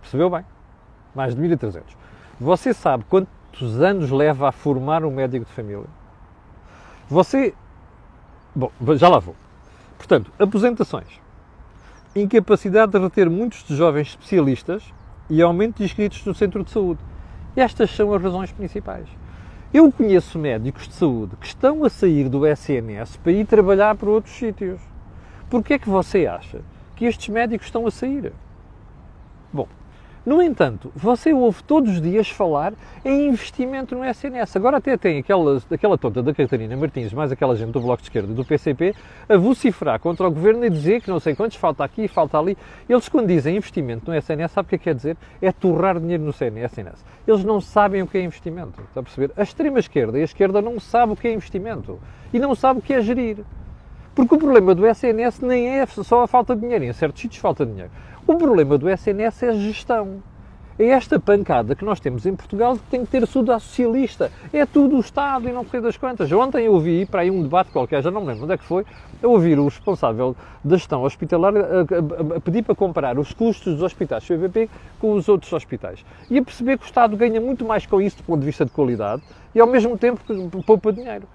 Percebeu 0.01 0.31
bem? 0.31 0.45
Mais 1.13 1.35
de 1.35 1.43
1.300. 1.43 1.83
Você 2.41 2.73
sabe 2.73 3.05
quantos 3.09 3.81
anos 3.81 4.11
leva 4.13 4.49
a 4.49 4.53
formar 4.53 5.05
um 5.05 5.11
médico 5.11 5.45
de 5.45 5.53
família? 5.53 6.04
Você. 7.15 7.55
Bom, 8.57 8.73
já 8.97 9.09
lá 9.09 9.21
vou. 9.21 9.37
Portanto, 9.97 10.33
aposentações. 10.37 11.07
Incapacidade 12.17 12.91
de 12.91 12.99
reter 12.99 13.31
muitos 13.31 13.63
de 13.63 13.77
jovens 13.77 14.09
especialistas 14.09 14.83
e 15.31 15.41
aumento 15.41 15.77
de 15.77 15.85
inscritos 15.85 16.25
no 16.25 16.35
centro 16.35 16.65
de 16.65 16.73
saúde. 16.73 16.99
Estas 17.55 17.95
são 17.95 18.13
as 18.13 18.21
razões 18.21 18.51
principais. 18.51 19.07
Eu 19.73 19.93
conheço 19.93 20.41
médicos 20.41 20.89
de 20.89 20.95
saúde 20.95 21.37
que 21.37 21.47
estão 21.47 21.85
a 21.85 21.89
sair 21.89 22.29
do 22.29 22.45
SNS 22.45 23.17
para 23.19 23.31
ir 23.31 23.47
trabalhar 23.47 23.95
para 23.95 24.11
outros 24.11 24.35
sítios. 24.35 24.81
Porquê 25.49 25.75
é 25.75 25.79
que 25.79 25.89
você 25.89 26.27
acha 26.27 26.63
que 26.97 27.05
estes 27.05 27.29
médicos 27.29 27.69
estão 27.69 27.87
a 27.87 27.93
sair? 27.93 28.33
No 30.25 30.41
entanto, 30.41 30.91
você 30.97 31.35
ouve 31.35 31.63
todos 31.63 31.91
os 31.91 32.01
dias 32.01 32.31
falar 32.31 32.73
em 33.05 33.29
investimento 33.29 33.95
no 33.95 34.03
SNS. 34.03 34.57
Agora 34.57 34.79
até 34.79 34.97
tem 34.97 35.19
aquela, 35.19 35.63
aquela 35.71 35.99
tonta 35.99 36.23
da 36.23 36.33
Catarina 36.33 36.75
Martins, 36.75 37.13
mais 37.13 37.31
aquela 37.31 37.55
gente 37.55 37.73
do 37.73 37.81
Bloco 37.81 38.01
de 38.01 38.09
Esquerda 38.09 38.33
do 38.33 38.43
PCP, 38.43 38.95
a 39.29 39.37
vociferar 39.37 40.01
contra 40.01 40.27
o 40.27 40.31
Governo 40.31 40.65
e 40.65 40.71
dizer 40.71 41.03
que 41.03 41.11
não 41.11 41.21
sei 41.21 41.35
quantos 41.35 41.59
falta 41.59 41.85
aqui, 41.85 42.09
falta 42.09 42.39
ali. 42.39 42.57
Eles 42.89 43.07
quando 43.07 43.27
dizem 43.27 43.59
investimento 43.59 44.11
no 44.11 44.17
SNS, 44.17 44.53
sabe 44.53 44.67
o 44.67 44.69
que 44.71 44.77
é 44.77 44.79
que 44.79 44.85
quer 44.85 44.95
dizer? 44.95 45.17
É 45.43 45.53
torrar 45.53 46.01
dinheiro 46.01 46.23
no 46.23 46.31
SNS. 46.31 47.05
Eles 47.29 47.45
não 47.45 47.61
sabem 47.61 48.01
o 48.01 48.07
que 48.07 48.17
é 48.17 48.23
investimento. 48.23 48.81
Está 48.81 49.01
a 49.01 49.03
perceber? 49.03 49.31
A 49.37 49.43
extrema-esquerda 49.43 50.17
e 50.19 50.23
a 50.23 50.25
esquerda 50.25 50.63
não 50.63 50.81
sabem 50.81 51.13
o 51.13 51.17
que 51.19 51.29
é 51.29 51.35
investimento. 51.35 52.01
E 52.33 52.39
não 52.39 52.55
sabem 52.55 52.81
o 52.81 52.83
que 52.83 52.95
é 52.95 53.03
gerir. 53.03 53.45
Porque 54.15 54.35
o 54.35 54.39
problema 54.39 54.75
do 54.75 54.87
SNS 54.87 55.41
nem 55.41 55.69
é 55.69 55.85
só 55.85 56.23
a 56.23 56.27
falta 56.27 56.55
de 56.55 56.63
dinheiro. 56.63 56.85
Em 56.85 56.93
certos 56.95 57.21
sítios 57.21 57.43
falta 57.43 57.67
dinheiro. 57.67 57.91
O 58.27 58.37
problema 58.37 58.79
do 58.79 58.89
SNS 58.89 59.43
é 59.43 59.49
a 59.51 59.53
gestão. 59.53 60.23
É 60.79 60.87
esta 60.87 61.21
pancada 61.21 61.75
que 61.75 61.85
nós 61.85 62.01
temos 62.01 62.25
em 62.25 62.35
Portugal 62.35 62.75
que 62.75 62.83
tem 62.85 63.05
que 63.05 63.11
ter 63.11 63.27
sido 63.27 63.53
a 63.53 63.59
socialista. 63.59 64.33
É 64.51 64.65
tudo 64.65 64.97
o 64.97 65.01
Estado 65.01 65.47
e 65.47 65.53
não 65.53 65.63
sei 65.67 65.79
das 65.79 65.99
quantas. 65.99 66.33
Ontem 66.33 66.65
eu 66.65 66.73
ouvi 66.73 67.05
para 67.05 67.21
aí 67.21 67.31
um 67.31 67.43
debate 67.43 67.71
qualquer, 67.71 68.03
já 68.03 68.11
não 68.11 68.23
me 68.23 68.29
lembro 68.29 68.45
onde 68.45 68.55
é 68.55 68.57
que 68.57 68.65
foi, 68.65 68.87
eu 69.23 69.31
ouvi 69.31 69.55
o 69.55 69.67
responsável 69.67 70.35
da 70.65 70.75
gestão 70.79 71.03
hospitalar 71.03 71.55
a, 71.55 71.61
a, 71.61 72.37
a, 72.37 72.41
pedir 72.41 72.63
para 72.63 72.75
comparar 72.75 73.19
os 73.19 73.35
custos 73.35 73.75
dos 73.75 73.83
hospitais 73.83 74.27
CVP 74.27 74.71
com 74.99 75.13
os 75.13 75.29
outros 75.29 75.53
hospitais. 75.53 76.03
E 76.31 76.39
a 76.39 76.43
perceber 76.43 76.79
que 76.79 76.85
o 76.85 76.87
Estado 76.87 77.19
ganha 77.19 77.43
muito 77.43 77.63
mais 77.63 77.85
com 77.85 78.01
isso 78.01 78.17
do 78.17 78.23
ponto 78.23 78.41
de 78.41 78.47
vista 78.47 78.65
de 78.65 78.71
qualidade 78.71 79.23
e 79.55 79.61
ao 79.61 79.67
mesmo 79.67 79.99
tempo 79.99 80.19
poupa 80.63 80.91
dinheiro. 80.91 81.29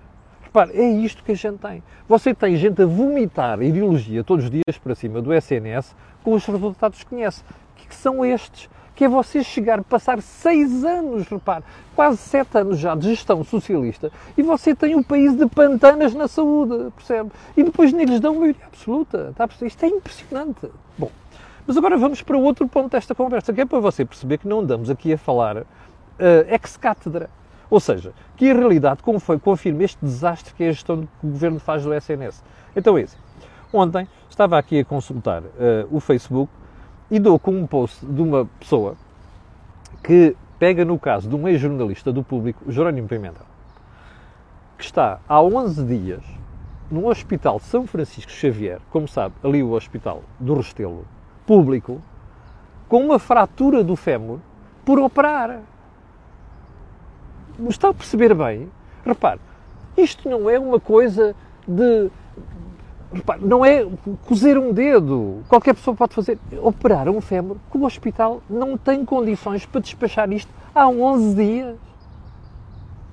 Repare, 0.50 0.72
é 0.74 0.90
isto 0.90 1.24
que 1.24 1.32
a 1.32 1.36
gente 1.36 1.60
tem. 1.60 1.84
Você 2.08 2.34
tem 2.34 2.56
gente 2.56 2.82
a 2.82 2.86
vomitar 2.86 3.62
ideologia 3.62 4.24
todos 4.24 4.46
os 4.46 4.52
dias 4.52 4.80
para 4.84 4.96
cima 4.96 5.22
do 5.22 5.32
SNS 5.32 5.96
com 6.24 6.34
os 6.34 6.44
resultados 6.44 7.04
que 7.04 7.06
conhece. 7.12 7.44
Que 7.76 7.94
são 7.94 8.26
estes? 8.26 8.68
Que 8.96 9.06
é 9.06 9.08
você 9.08 9.44
chegar, 9.44 9.84
passar 9.84 10.20
seis 10.24 10.84
anos, 10.84 11.28
repare, 11.28 11.64
quase 11.96 12.18
sete 12.18 12.58
anos 12.58 12.80
já 12.80 12.96
de 12.96 13.10
gestão 13.10 13.44
socialista 13.44 14.12
e 14.36 14.42
você 14.42 14.74
tem 14.74 14.96
um 14.96 15.04
país 15.04 15.36
de 15.36 15.46
pantanas 15.46 16.16
na 16.16 16.28
saúde, 16.28 16.92
percebe? 16.96 17.30
E 17.56 17.64
depois 17.64 17.94
nem 17.94 18.08
lhes 18.08 18.20
dão 18.20 18.34
maioria 18.34 18.66
absoluta. 18.66 19.32
Isto 19.62 19.86
é 19.86 19.88
impressionante. 19.88 20.68
Bom, 20.98 21.12
Mas 21.68 21.78
agora 21.78 21.96
vamos 21.96 22.24
para 22.24 22.36
outro 22.36 22.68
ponto 22.68 22.90
desta 22.90 23.14
conversa, 23.14 23.54
que 23.54 23.62
é 23.62 23.66
para 23.66 23.80
você 23.80 24.04
perceber 24.04 24.40
que 24.40 24.48
não 24.48 24.62
andamos 24.62 24.90
aqui 24.90 25.14
a 25.14 25.18
falar 25.18 25.58
uh, 25.58 25.66
ex-cátedra. 26.50 27.30
Ou 27.70 27.80
seja, 27.80 28.14
que 28.36 28.50
a 28.50 28.54
realidade 28.54 29.02
confirma 29.44 29.84
este 29.84 29.98
desastre 30.04 30.54
que 30.54 30.64
é 30.64 30.70
a 30.70 30.72
gestão 30.72 31.08
que 31.20 31.28
o 31.28 31.30
governo 31.30 31.60
faz 31.60 31.84
do 31.84 31.94
SNS. 31.94 32.44
Então 32.76 32.98
é 32.98 33.02
isso. 33.02 33.18
Ontem 33.72 34.08
estava 34.30 34.58
aqui 34.58 34.80
a 34.80 34.86
consultar 34.86 35.44
uh, 35.44 35.48
o 35.92 36.00
Facebook 36.00 36.52
e 37.12 37.20
dou 37.20 37.38
com 37.38 37.52
um 37.52 37.68
post 37.68 38.06
de 38.06 38.22
uma 38.22 38.46
pessoa 38.60 38.96
que 40.04 40.36
pega 40.58 40.84
no 40.84 40.98
caso 40.98 41.30
de 41.30 41.36
um 41.36 41.48
ex-jornalista 41.48 42.12
do 42.12 42.24
público, 42.24 42.72
Jerónimo 42.72 43.08
Pimentel, 43.08 43.46
que 44.78 44.84
está 44.84 45.20
há 45.28 45.42
11 45.42 45.86
dias 45.86 46.24
no 46.90 47.08
Hospital 47.08 47.60
São 47.60 47.86
Francisco 47.86 48.32
Xavier, 48.32 48.80
como 48.90 49.08
sabe, 49.08 49.36
ali 49.44 49.62
o 49.62 49.72
Hospital 49.72 50.24
do 50.40 50.56
Restelo, 50.56 51.06
público, 51.46 52.02
com 52.88 53.06
uma 53.06 53.20
fratura 53.20 53.84
do 53.84 53.96
fémur 53.96 54.40
por 54.84 55.00
operar. 55.00 55.62
Está 57.68 57.90
a 57.90 57.94
perceber 57.94 58.34
bem? 58.34 58.70
Repare, 59.06 59.40
isto 59.98 60.30
não 60.30 60.50
é 60.50 60.58
uma 60.60 60.80
coisa 60.80 61.36
de 61.68 62.10
Repare, 63.12 63.44
não 63.44 63.66
é 63.66 63.88
cozer 64.28 64.58
um 64.58 64.72
dedo. 64.72 65.42
Qualquer 65.48 65.74
pessoa 65.74 65.96
pode 65.96 66.14
fazer. 66.14 66.38
Operar 66.62 67.10
um 67.10 67.20
fémur 67.20 67.58
que 67.72 67.78
o 67.78 67.84
hospital 67.84 68.42
não 68.48 68.78
tem 68.78 69.04
condições 69.04 69.66
para 69.66 69.82
despachar 69.82 70.32
isto 70.32 70.52
há 70.76 70.88
11 70.88 71.36
dias. 71.36 71.76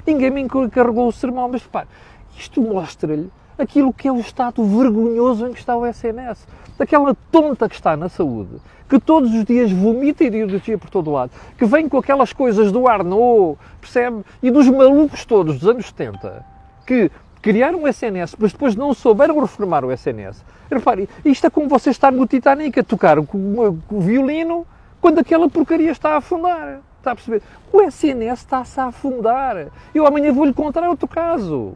Ninguém 0.06 0.30
me 0.30 0.42
encarregou 0.42 1.08
o 1.08 1.12
sermão, 1.12 1.48
mas 1.48 1.62
repare, 1.62 1.88
isto 2.36 2.60
mostra-lhe 2.60 3.30
aquilo 3.58 3.92
que 3.92 4.08
é 4.08 4.12
o 4.12 4.20
estado 4.20 4.62
vergonhoso 4.64 5.46
em 5.46 5.52
que 5.52 5.58
está 5.58 5.76
o 5.76 5.86
SNS. 5.86 6.46
Daquela 6.78 7.16
tonta 7.30 7.68
que 7.68 7.74
está 7.74 7.96
na 7.96 8.08
saúde, 8.08 8.60
que 8.88 9.00
todos 9.00 9.32
os 9.32 9.44
dias 9.44 9.72
vomita 9.72 10.24
ideologia 10.24 10.76
por 10.76 10.90
todo 10.90 11.10
lado, 11.10 11.30
que 11.56 11.64
vem 11.64 11.88
com 11.88 11.98
aquelas 11.98 12.32
coisas 12.32 12.70
do 12.70 12.86
Arnaud, 12.86 13.58
percebe? 13.80 14.22
E 14.42 14.50
dos 14.50 14.68
malucos 14.68 15.24
todos 15.24 15.58
dos 15.58 15.68
anos 15.68 15.86
70, 15.86 16.44
que 16.86 17.10
criaram 17.40 17.82
o 17.82 17.88
SNS, 17.88 18.36
mas 18.38 18.52
depois 18.52 18.76
não 18.76 18.92
souberam 18.92 19.40
reformar 19.40 19.84
o 19.84 19.92
SNS. 19.92 20.44
Repare, 20.70 21.08
isto 21.24 21.46
é 21.46 21.50
como 21.50 21.68
você 21.68 21.90
estar 21.90 22.12
no 22.12 22.26
Titanic 22.26 22.78
a 22.78 22.84
tocar 22.84 23.22
com 23.22 23.78
o 23.90 24.00
violino 24.00 24.66
quando 25.00 25.20
aquela 25.20 25.48
porcaria 25.48 25.90
está 25.90 26.14
a 26.14 26.16
afundar. 26.16 26.80
Está 26.98 27.12
a 27.12 27.14
perceber? 27.14 27.42
O 27.72 27.80
SNS 27.80 28.40
está-se 28.40 28.80
a 28.80 28.86
afundar. 28.86 29.68
Eu 29.94 30.06
amanhã 30.06 30.32
vou-lhe 30.32 30.52
contar 30.52 30.88
outro 30.88 31.06
caso. 31.06 31.74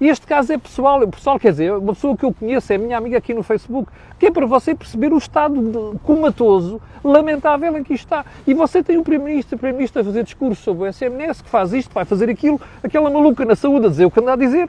E 0.00 0.06
este 0.06 0.26
caso 0.26 0.52
é 0.52 0.58
pessoal, 0.58 1.06
pessoal 1.08 1.40
quer 1.40 1.50
dizer, 1.50 1.72
uma 1.72 1.92
pessoa 1.92 2.16
que 2.16 2.24
eu 2.24 2.32
conheço, 2.32 2.72
é 2.72 2.78
minha 2.78 2.96
amiga 2.96 3.18
aqui 3.18 3.34
no 3.34 3.42
Facebook, 3.42 3.90
que 4.16 4.26
é 4.26 4.30
para 4.30 4.46
você 4.46 4.72
perceber 4.72 5.12
o 5.12 5.18
estado 5.18 5.98
comatoso, 6.04 6.80
lamentável 7.02 7.76
em 7.76 7.82
que 7.82 7.94
está. 7.94 8.24
E 8.46 8.54
você 8.54 8.80
tem 8.80 8.96
o 8.96 9.02
Primeiro-Ministro, 9.02 9.56
o 9.56 9.58
Primeiro-Ministro 9.58 10.02
a 10.02 10.04
fazer 10.04 10.22
discurso 10.22 10.62
sobre 10.62 10.84
o 10.84 10.86
SNS, 10.86 11.42
que 11.42 11.48
faz 11.48 11.72
isto, 11.72 11.92
vai 11.92 12.04
fazer 12.04 12.30
aquilo, 12.30 12.60
aquela 12.80 13.10
maluca 13.10 13.44
na 13.44 13.56
saúde 13.56 13.86
a 13.86 13.88
dizer 13.88 14.04
o 14.04 14.10
que 14.10 14.20
anda 14.20 14.34
a 14.34 14.36
dizer, 14.36 14.68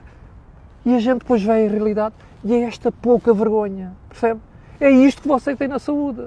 e 0.83 0.95
a 0.95 0.99
gente 0.99 1.19
depois 1.19 1.43
vê 1.43 1.51
a 1.51 1.69
realidade 1.69 2.15
e 2.43 2.53
é 2.53 2.61
esta 2.61 2.91
pouca 2.91 3.31
vergonha, 3.31 3.93
percebe? 4.07 4.39
É 4.81 4.89
isto 4.89 5.21
que 5.21 5.27
você 5.27 5.55
tem 5.55 5.67
na 5.67 5.77
saúde. 5.77 6.25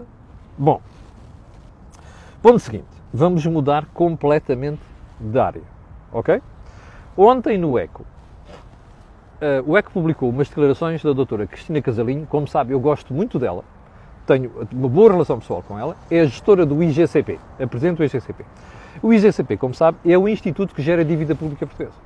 Bom, 0.56 0.80
ponto 2.40 2.61
seguinte, 2.61 2.85
vamos 3.12 3.44
mudar 3.47 3.87
completamente 3.87 4.82
de 5.18 5.38
área, 5.38 5.62
ok? 6.12 6.40
Ontem 7.16 7.59
no 7.59 7.76
ECO, 7.78 8.04
o 9.66 9.76
ECO 9.76 9.90
publicou 9.90 10.30
umas 10.30 10.49
declarações 10.49 11.02
da 11.02 11.12
doutora 11.12 11.46
Cristina 11.46 11.82
Casalinho, 11.82 12.26
como 12.26 12.46
sabe, 12.46 12.72
eu 12.72 12.80
gosto 12.80 13.12
muito 13.12 13.38
dela, 13.38 13.64
tenho 14.26 14.50
uma 14.72 14.88
boa 14.88 15.11
relação 15.12 15.38
pessoal 15.38 15.62
com 15.66 15.78
ela, 15.78 15.96
é 16.11 16.20
a 16.20 16.25
gestora 16.25 16.64
do 16.64 16.82
IGCP, 16.82 17.38
a 17.61 17.66
presidente 17.66 17.99
do 17.99 18.04
IGCP. 18.04 18.44
O 19.02 19.12
IGCP, 19.12 19.56
como 19.56 19.75
sabe, 19.75 19.99
é 20.04 20.16
o 20.16 20.28
instituto 20.28 20.75
que 20.75 20.82
gera 20.82 21.04
dívida 21.04 21.34
pública 21.34 21.66
portuguesa. 21.66 21.96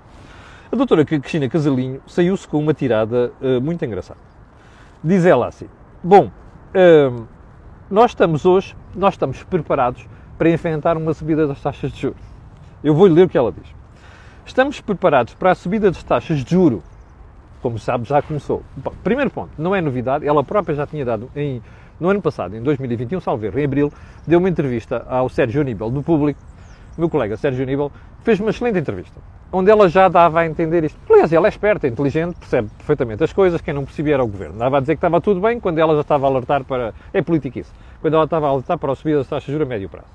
A 0.72 0.76
doutora 0.76 1.04
Cristina 1.04 1.48
Casalinho 1.48 2.00
saiu-se 2.06 2.46
com 2.48 2.58
uma 2.58 2.74
tirada 2.74 3.32
uh, 3.40 3.60
muito 3.60 3.84
engraçada. 3.84 4.18
Diz 5.02 5.24
ela 5.24 5.46
assim: 5.46 5.68
Bom, 6.02 6.26
uh, 6.26 7.26
nós 7.90 8.10
estamos 8.12 8.44
hoje, 8.44 8.74
nós 8.94 9.14
estamos 9.14 9.42
preparados 9.44 10.06
para 10.36 10.50
enfrentar 10.50 10.96
uma 10.96 11.14
subida 11.14 11.46
das 11.46 11.60
taxas 11.60 11.92
de 11.92 12.00
juros. 12.00 12.20
Eu 12.82 12.94
vou-lhe 12.94 13.14
ler 13.14 13.26
o 13.26 13.28
que 13.28 13.38
ela 13.38 13.52
diz. 13.52 13.68
Estamos 14.44 14.80
preparados 14.80 15.34
para 15.34 15.52
a 15.52 15.54
subida 15.54 15.90
das 15.90 16.02
taxas 16.02 16.44
de 16.44 16.50
juro. 16.50 16.82
Como 17.66 17.80
sabe, 17.80 18.08
já 18.08 18.22
começou. 18.22 18.62
Bom, 18.76 18.92
primeiro 19.02 19.28
ponto, 19.28 19.50
não 19.58 19.74
é 19.74 19.80
novidade, 19.80 20.24
ela 20.24 20.44
própria 20.44 20.72
já 20.72 20.86
tinha 20.86 21.04
dado 21.04 21.28
em, 21.34 21.60
no 21.98 22.08
ano 22.08 22.22
passado, 22.22 22.54
em 22.54 22.62
2021, 22.62 23.20
salvo 23.20 23.44
erro, 23.44 23.58
em 23.58 23.64
abril, 23.64 23.92
deu 24.24 24.38
uma 24.38 24.48
entrevista 24.48 25.04
ao 25.08 25.28
Sérgio 25.28 25.62
Aníbal, 25.62 25.90
do 25.90 26.00
Público, 26.00 26.38
meu 26.96 27.10
colega 27.10 27.36
Sérgio 27.36 27.64
Aníbal, 27.64 27.90
fez 28.22 28.38
uma 28.38 28.50
excelente 28.50 28.78
entrevista 28.78 29.20
onde 29.50 29.68
ela 29.68 29.88
já 29.88 30.08
dava 30.08 30.42
a 30.42 30.46
entender 30.46 30.84
isto. 30.84 30.96
Aliás, 31.10 31.32
ela 31.32 31.48
é 31.48 31.50
esperta, 31.50 31.88
inteligente, 31.88 32.36
percebe 32.36 32.68
perfeitamente 32.76 33.24
as 33.24 33.32
coisas, 33.32 33.60
quem 33.60 33.74
não 33.74 33.84
percebia 33.84 34.14
era 34.14 34.22
o 34.22 34.28
governo. 34.28 34.56
Dava 34.56 34.76
a 34.76 34.80
dizer 34.80 34.94
que 34.94 34.98
estava 34.98 35.20
tudo 35.20 35.40
bem 35.40 35.58
quando 35.58 35.80
ela 35.80 35.92
já 35.94 36.02
estava 36.02 36.24
a 36.24 36.30
alertar 36.30 36.62
para. 36.62 36.94
É 37.12 37.20
política 37.20 37.58
isso. 37.58 37.72
Quando 38.00 38.14
ela 38.14 38.24
estava 38.24 38.46
a 38.46 38.50
alertar 38.50 38.78
para 38.78 38.92
a 38.92 38.94
subida 38.94 39.18
das 39.18 39.26
taxas 39.26 39.46
de 39.46 39.52
juros 39.52 39.66
a 39.66 39.68
médio 39.68 39.88
prazo. 39.88 40.06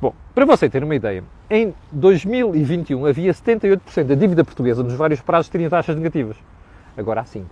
Bom, 0.00 0.12
para 0.34 0.44
você 0.44 0.68
ter 0.68 0.84
uma 0.84 0.94
ideia, 0.94 1.24
em 1.48 1.74
2021 1.90 3.06
havia 3.06 3.32
78% 3.32 4.04
da 4.04 4.14
dívida 4.14 4.44
portuguesa 4.44 4.82
nos 4.82 4.92
vários 4.92 5.22
prazos 5.22 5.50
que 5.50 5.56
tinha 5.56 5.70
taxas 5.70 5.96
negativas. 5.96 6.36
Agora 6.96 7.20
há 7.20 7.24
5. 7.24 7.46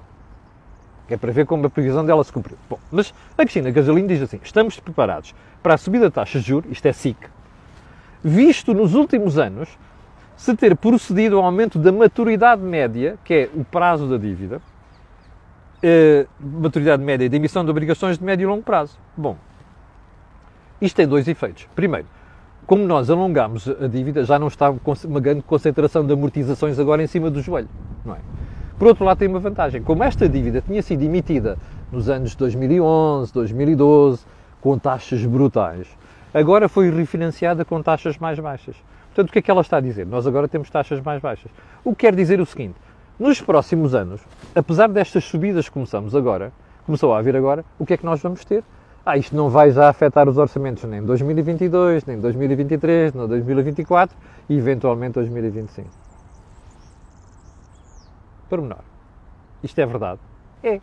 É 1.09 1.16
para 1.16 1.33
ver 1.33 1.44
como 1.44 1.66
a 1.66 1.70
previsão 1.70 2.04
dela 2.04 2.24
se 2.24 2.33
cumpriu. 2.33 2.57
Bom, 2.68 2.78
mas 2.90 3.12
a 3.37 3.42
Cristina 3.42 3.70
Gasolina 3.70 4.09
diz 4.09 4.22
assim: 4.22 4.40
estamos 4.42 4.80
preparados 4.80 5.35
para 5.62 5.74
a 5.74 5.78
subida 5.78 6.09
de 6.09 6.14
taxas 6.14 6.42
de 6.42 6.48
juros, 6.48 6.70
isto 6.70 6.87
é 6.87 6.92
SIC, 6.92 7.18
visto 8.22 8.72
nos 8.72 8.94
últimos 8.94 9.38
anos 9.38 9.68
se 10.37 10.57
ter 10.57 10.74
procedido 10.76 11.38
ao 11.38 11.44
aumento 11.44 11.78
da 11.78 11.92
maturidade 11.92 12.62
média, 12.62 13.18
que 13.24 13.35
é 13.35 13.50
o 13.54 13.64
prazo 13.64 14.09
da 14.09 14.16
dívida, 14.16 14.61
eh, 15.83 16.26
maturidade 16.40 17.02
média 17.02 17.28
de 17.28 17.37
emissão 17.37 17.64
de 17.64 17.70
obrigações 17.70 18.18
de 18.18 18.24
médio 18.24 18.44
e 18.44 18.46
longo 18.46 18.62
prazo. 18.62 18.98
Bom, 19.16 19.37
isto 20.80 20.96
tem 20.96 21.07
dois 21.07 21.28
efeitos. 21.28 21.68
Primeiro, 21.74 22.07
como 22.66 22.85
nós 22.85 23.11
alongamos 23.11 23.68
a 23.68 23.87
dívida, 23.87 24.24
já 24.24 24.38
não 24.38 24.48
está 24.48 24.74
uma 25.04 25.20
grande 25.20 25.42
concentração 25.42 26.04
de 26.04 26.12
amortizações 26.12 26.78
agora 26.78 27.02
em 27.02 27.07
cima 27.07 27.30
do 27.30 27.40
joelho, 27.42 27.68
não 28.04 28.14
é? 28.14 28.18
Por 28.78 28.88
outro 28.88 29.04
lado, 29.04 29.18
tem 29.18 29.28
uma 29.28 29.38
vantagem. 29.38 29.82
Como 29.82 30.02
esta 30.02 30.28
dívida 30.28 30.60
tinha 30.60 30.82
sido 30.82 31.02
emitida 31.02 31.56
nos 31.92 32.08
anos 32.08 32.34
2011, 32.34 33.32
2012, 33.32 34.24
com 34.60 34.76
taxas 34.78 35.24
brutais, 35.24 35.87
agora 36.32 36.68
foi 36.68 36.90
refinanciada 36.90 37.64
com 37.64 37.80
taxas 37.80 38.18
mais 38.18 38.38
baixas. 38.38 38.74
Portanto, 39.14 39.30
o 39.30 39.32
que 39.32 39.38
é 39.38 39.42
que 39.42 39.50
ela 39.50 39.60
está 39.60 39.76
a 39.76 39.80
dizer? 39.80 40.04
Nós 40.04 40.26
agora 40.26 40.48
temos 40.48 40.68
taxas 40.70 41.00
mais 41.00 41.22
baixas. 41.22 41.52
O 41.84 41.90
que 41.90 42.06
quer 42.06 42.16
dizer 42.16 42.40
o 42.40 42.46
seguinte: 42.46 42.74
nos 43.16 43.40
próximos 43.40 43.94
anos, 43.94 44.20
apesar 44.56 44.88
destas 44.88 45.24
subidas 45.24 45.68
que 45.68 45.72
começamos 45.72 46.16
agora, 46.16 46.52
começou 46.84 47.14
a 47.14 47.18
haver 47.18 47.37
agora, 47.37 47.64
o 47.78 47.87
que 47.87 47.94
é 47.94 47.96
que 47.96 48.04
nós 48.04 48.20
vamos 48.20 48.44
ter? 48.44 48.64
Ah, 49.06 49.16
isto 49.16 49.37
não 49.37 49.50
vai 49.50 49.70
já 49.70 49.88
afetar 49.88 50.28
os 50.28 50.37
orçamentos 50.37 50.82
nem 50.84 50.98
em 50.98 51.04
2022, 51.04 52.06
nem 52.06 52.16
em 52.16 52.20
2023, 52.20 53.14
nem 53.14 53.24
em 53.24 53.28
2024 53.28 54.16
e 54.48 54.56
eventualmente 54.56 55.14
2025. 55.14 56.03
Pormenor. 58.54 58.84
Isto 59.62 59.80
é 59.80 59.86
verdade? 59.86 60.20
É. 60.62 60.80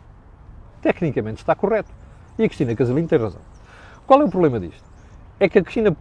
Tecnicamente 0.82 1.40
está 1.40 1.54
correto. 1.54 1.90
E 2.38 2.44
a 2.44 2.48
Cristina 2.48 2.74
Casalinho 2.76 3.08
tem 3.08 3.18
razão. 3.18 3.40
Qual 4.06 4.20
é 4.20 4.24
o 4.24 4.28
problema 4.28 4.60
disto? 4.60 4.92
é 5.40 5.48
que 5.48 5.58
a 5.58 5.62
Cristina 5.62 5.96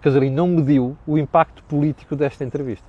Casarinho 0.00 0.36
não 0.36 0.46
mediu 0.46 0.96
o 1.04 1.18
impacto 1.18 1.64
político 1.64 2.14
desta 2.14 2.44
entrevista. 2.44 2.86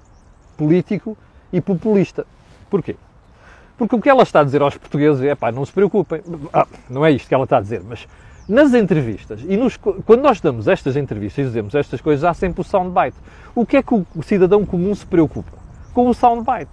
Político 0.56 1.18
e 1.52 1.60
populista. 1.60 2.28
Porquê? 2.70 2.96
Porque 3.76 3.96
o 3.96 4.00
que 4.00 4.08
ela 4.08 4.22
está 4.22 4.42
a 4.42 4.44
dizer 4.44 4.62
aos 4.62 4.78
portugueses 4.78 5.24
é, 5.24 5.34
pá, 5.34 5.52
não 5.52 5.66
se 5.66 5.72
preocupem. 5.72 6.22
Ah, 6.54 6.68
não 6.88 7.04
é 7.04 7.12
isto 7.12 7.28
que 7.28 7.34
ela 7.34 7.46
está 7.46 7.58
a 7.58 7.62
dizer, 7.62 7.82
mas 7.84 8.08
nas 8.48 8.76
entrevistas, 8.76 9.42
e 9.48 9.58
nos, 9.58 9.78
quando 9.78 10.22
nós 10.22 10.40
damos 10.40 10.68
estas 10.68 10.96
entrevistas 10.96 11.46
e 11.46 11.48
dizemos 11.48 11.74
estas 11.74 12.00
coisas, 12.00 12.24
há 12.24 12.36
sempre 12.36 12.62
o 12.62 12.64
soundbite. 12.64 13.18
O 13.56 13.66
que 13.66 13.78
é 13.78 13.82
que 13.82 13.96
o 13.96 14.06
cidadão 14.22 14.64
comum 14.64 14.94
se 14.94 15.08
preocupa? 15.08 15.58
Com 15.92 16.08
o 16.08 16.14
soundbite. 16.14 16.70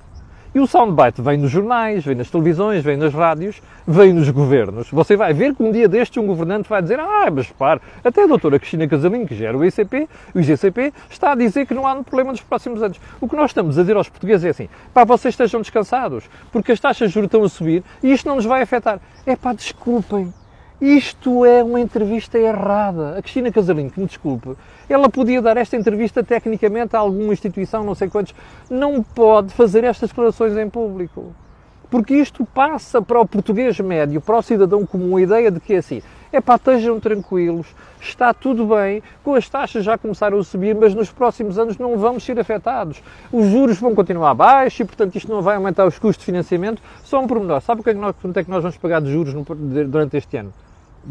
E 0.54 0.60
o 0.60 0.66
soundbite 0.66 1.22
vem 1.22 1.38
nos 1.38 1.50
jornais, 1.50 2.04
vem 2.04 2.14
nas 2.14 2.28
televisões, 2.28 2.84
vem 2.84 2.94
nas 2.94 3.14
rádios, 3.14 3.62
vem 3.86 4.12
nos 4.12 4.28
governos. 4.28 4.90
Você 4.90 5.16
vai 5.16 5.32
ver 5.32 5.54
que 5.54 5.62
um 5.62 5.72
dia 5.72 5.88
destes 5.88 6.22
um 6.22 6.26
governante 6.26 6.68
vai 6.68 6.82
dizer 6.82 7.00
ah, 7.00 7.30
mas 7.32 7.48
repare, 7.48 7.80
até 8.04 8.24
a 8.24 8.26
doutora 8.26 8.58
Cristina 8.58 8.86
Casalinho, 8.86 9.26
que 9.26 9.34
gera 9.34 9.56
o 9.56 9.64
ICP, 9.64 10.06
o 10.34 10.40
IGCP, 10.40 10.92
está 11.08 11.32
a 11.32 11.34
dizer 11.34 11.66
que 11.66 11.72
não 11.72 11.86
há 11.86 11.94
problema 12.02 12.32
nos 12.32 12.42
próximos 12.42 12.82
anos. 12.82 13.00
O 13.18 13.26
que 13.26 13.34
nós 13.34 13.50
estamos 13.50 13.78
a 13.78 13.80
dizer 13.80 13.96
aos 13.96 14.10
portugueses 14.10 14.44
é 14.44 14.50
assim, 14.50 14.68
pá, 14.92 15.04
vocês 15.04 15.32
estejam 15.32 15.62
descansados, 15.62 16.24
porque 16.52 16.72
as 16.72 16.78
taxas 16.78 17.08
de 17.08 17.14
juros 17.14 17.28
estão 17.28 17.42
a 17.44 17.48
subir 17.48 17.82
e 18.02 18.12
isto 18.12 18.28
não 18.28 18.36
nos 18.36 18.44
vai 18.44 18.60
afetar. 18.60 19.00
É 19.24 19.34
pá, 19.34 19.54
desculpem, 19.54 20.34
isto 20.82 21.44
é 21.44 21.62
uma 21.62 21.80
entrevista 21.80 22.36
errada. 22.36 23.16
A 23.16 23.22
Cristina 23.22 23.52
Casalinho, 23.52 23.88
que 23.88 24.00
me 24.00 24.06
desculpe, 24.06 24.56
ela 24.88 25.08
podia 25.08 25.40
dar 25.40 25.56
esta 25.56 25.76
entrevista 25.76 26.24
tecnicamente 26.24 26.96
a 26.96 26.98
alguma 26.98 27.32
instituição, 27.32 27.84
não 27.84 27.94
sei 27.94 28.08
quantos. 28.08 28.34
Não 28.68 29.00
pode 29.00 29.54
fazer 29.54 29.84
estas 29.84 30.10
declarações 30.10 30.56
em 30.56 30.68
público. 30.68 31.32
Porque 31.88 32.14
isto 32.14 32.44
passa 32.44 33.00
para 33.00 33.20
o 33.20 33.28
português 33.28 33.78
médio, 33.78 34.20
para 34.20 34.38
o 34.38 34.42
cidadão 34.42 34.84
comum, 34.84 35.18
a 35.18 35.22
ideia 35.22 35.52
de 35.52 35.60
que 35.60 35.74
é 35.74 35.76
assim. 35.76 36.02
é 36.32 36.40
pá, 36.40 36.56
estejam 36.56 36.98
tranquilos, 36.98 37.68
está 38.00 38.34
tudo 38.34 38.66
bem, 38.66 39.04
com 39.22 39.36
as 39.36 39.48
taxas 39.48 39.84
já 39.84 39.96
começaram 39.96 40.36
a 40.36 40.42
subir, 40.42 40.74
mas 40.74 40.96
nos 40.96 41.12
próximos 41.12 41.60
anos 41.60 41.78
não 41.78 41.96
vamos 41.96 42.24
ser 42.24 42.40
afetados. 42.40 43.00
Os 43.30 43.46
juros 43.46 43.78
vão 43.78 43.94
continuar 43.94 44.34
baixos 44.34 44.80
e, 44.80 44.84
portanto, 44.84 45.14
isto 45.14 45.30
não 45.30 45.42
vai 45.42 45.54
aumentar 45.54 45.86
os 45.86 45.96
custos 45.96 46.24
de 46.24 46.24
financiamento. 46.24 46.82
Só 47.04 47.20
um 47.20 47.28
pormenor, 47.28 47.60
sabe 47.60 47.82
é 47.82 47.94
quanto 47.94 48.36
é 48.36 48.42
que 48.42 48.50
nós 48.50 48.62
vamos 48.62 48.78
pagar 48.78 49.00
de 49.00 49.12
juros 49.12 49.32
durante 49.86 50.16
este 50.16 50.38
ano? 50.38 50.52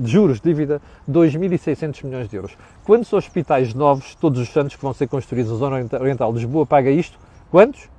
Juros, 0.04 0.39
dívida, 0.39 0.82
2.600 1.10 2.04
milhões 2.04 2.30
de 2.30 2.36
euros. 2.36 2.58
Quantos 2.84 3.12
hospitais 3.13 3.73
novos, 3.73 4.15
todos 4.15 4.39
os 4.39 4.49
santos 4.49 4.75
que 4.75 4.82
vão 4.82 4.93
ser 4.93 5.08
construídos 5.08 5.51
na 5.51 5.58
zona 5.58 5.88
oriental 5.99 6.32
de 6.32 6.39
Lisboa, 6.39 6.65
paga 6.65 6.89
isto? 6.89 7.17
Quantos? 7.49 7.89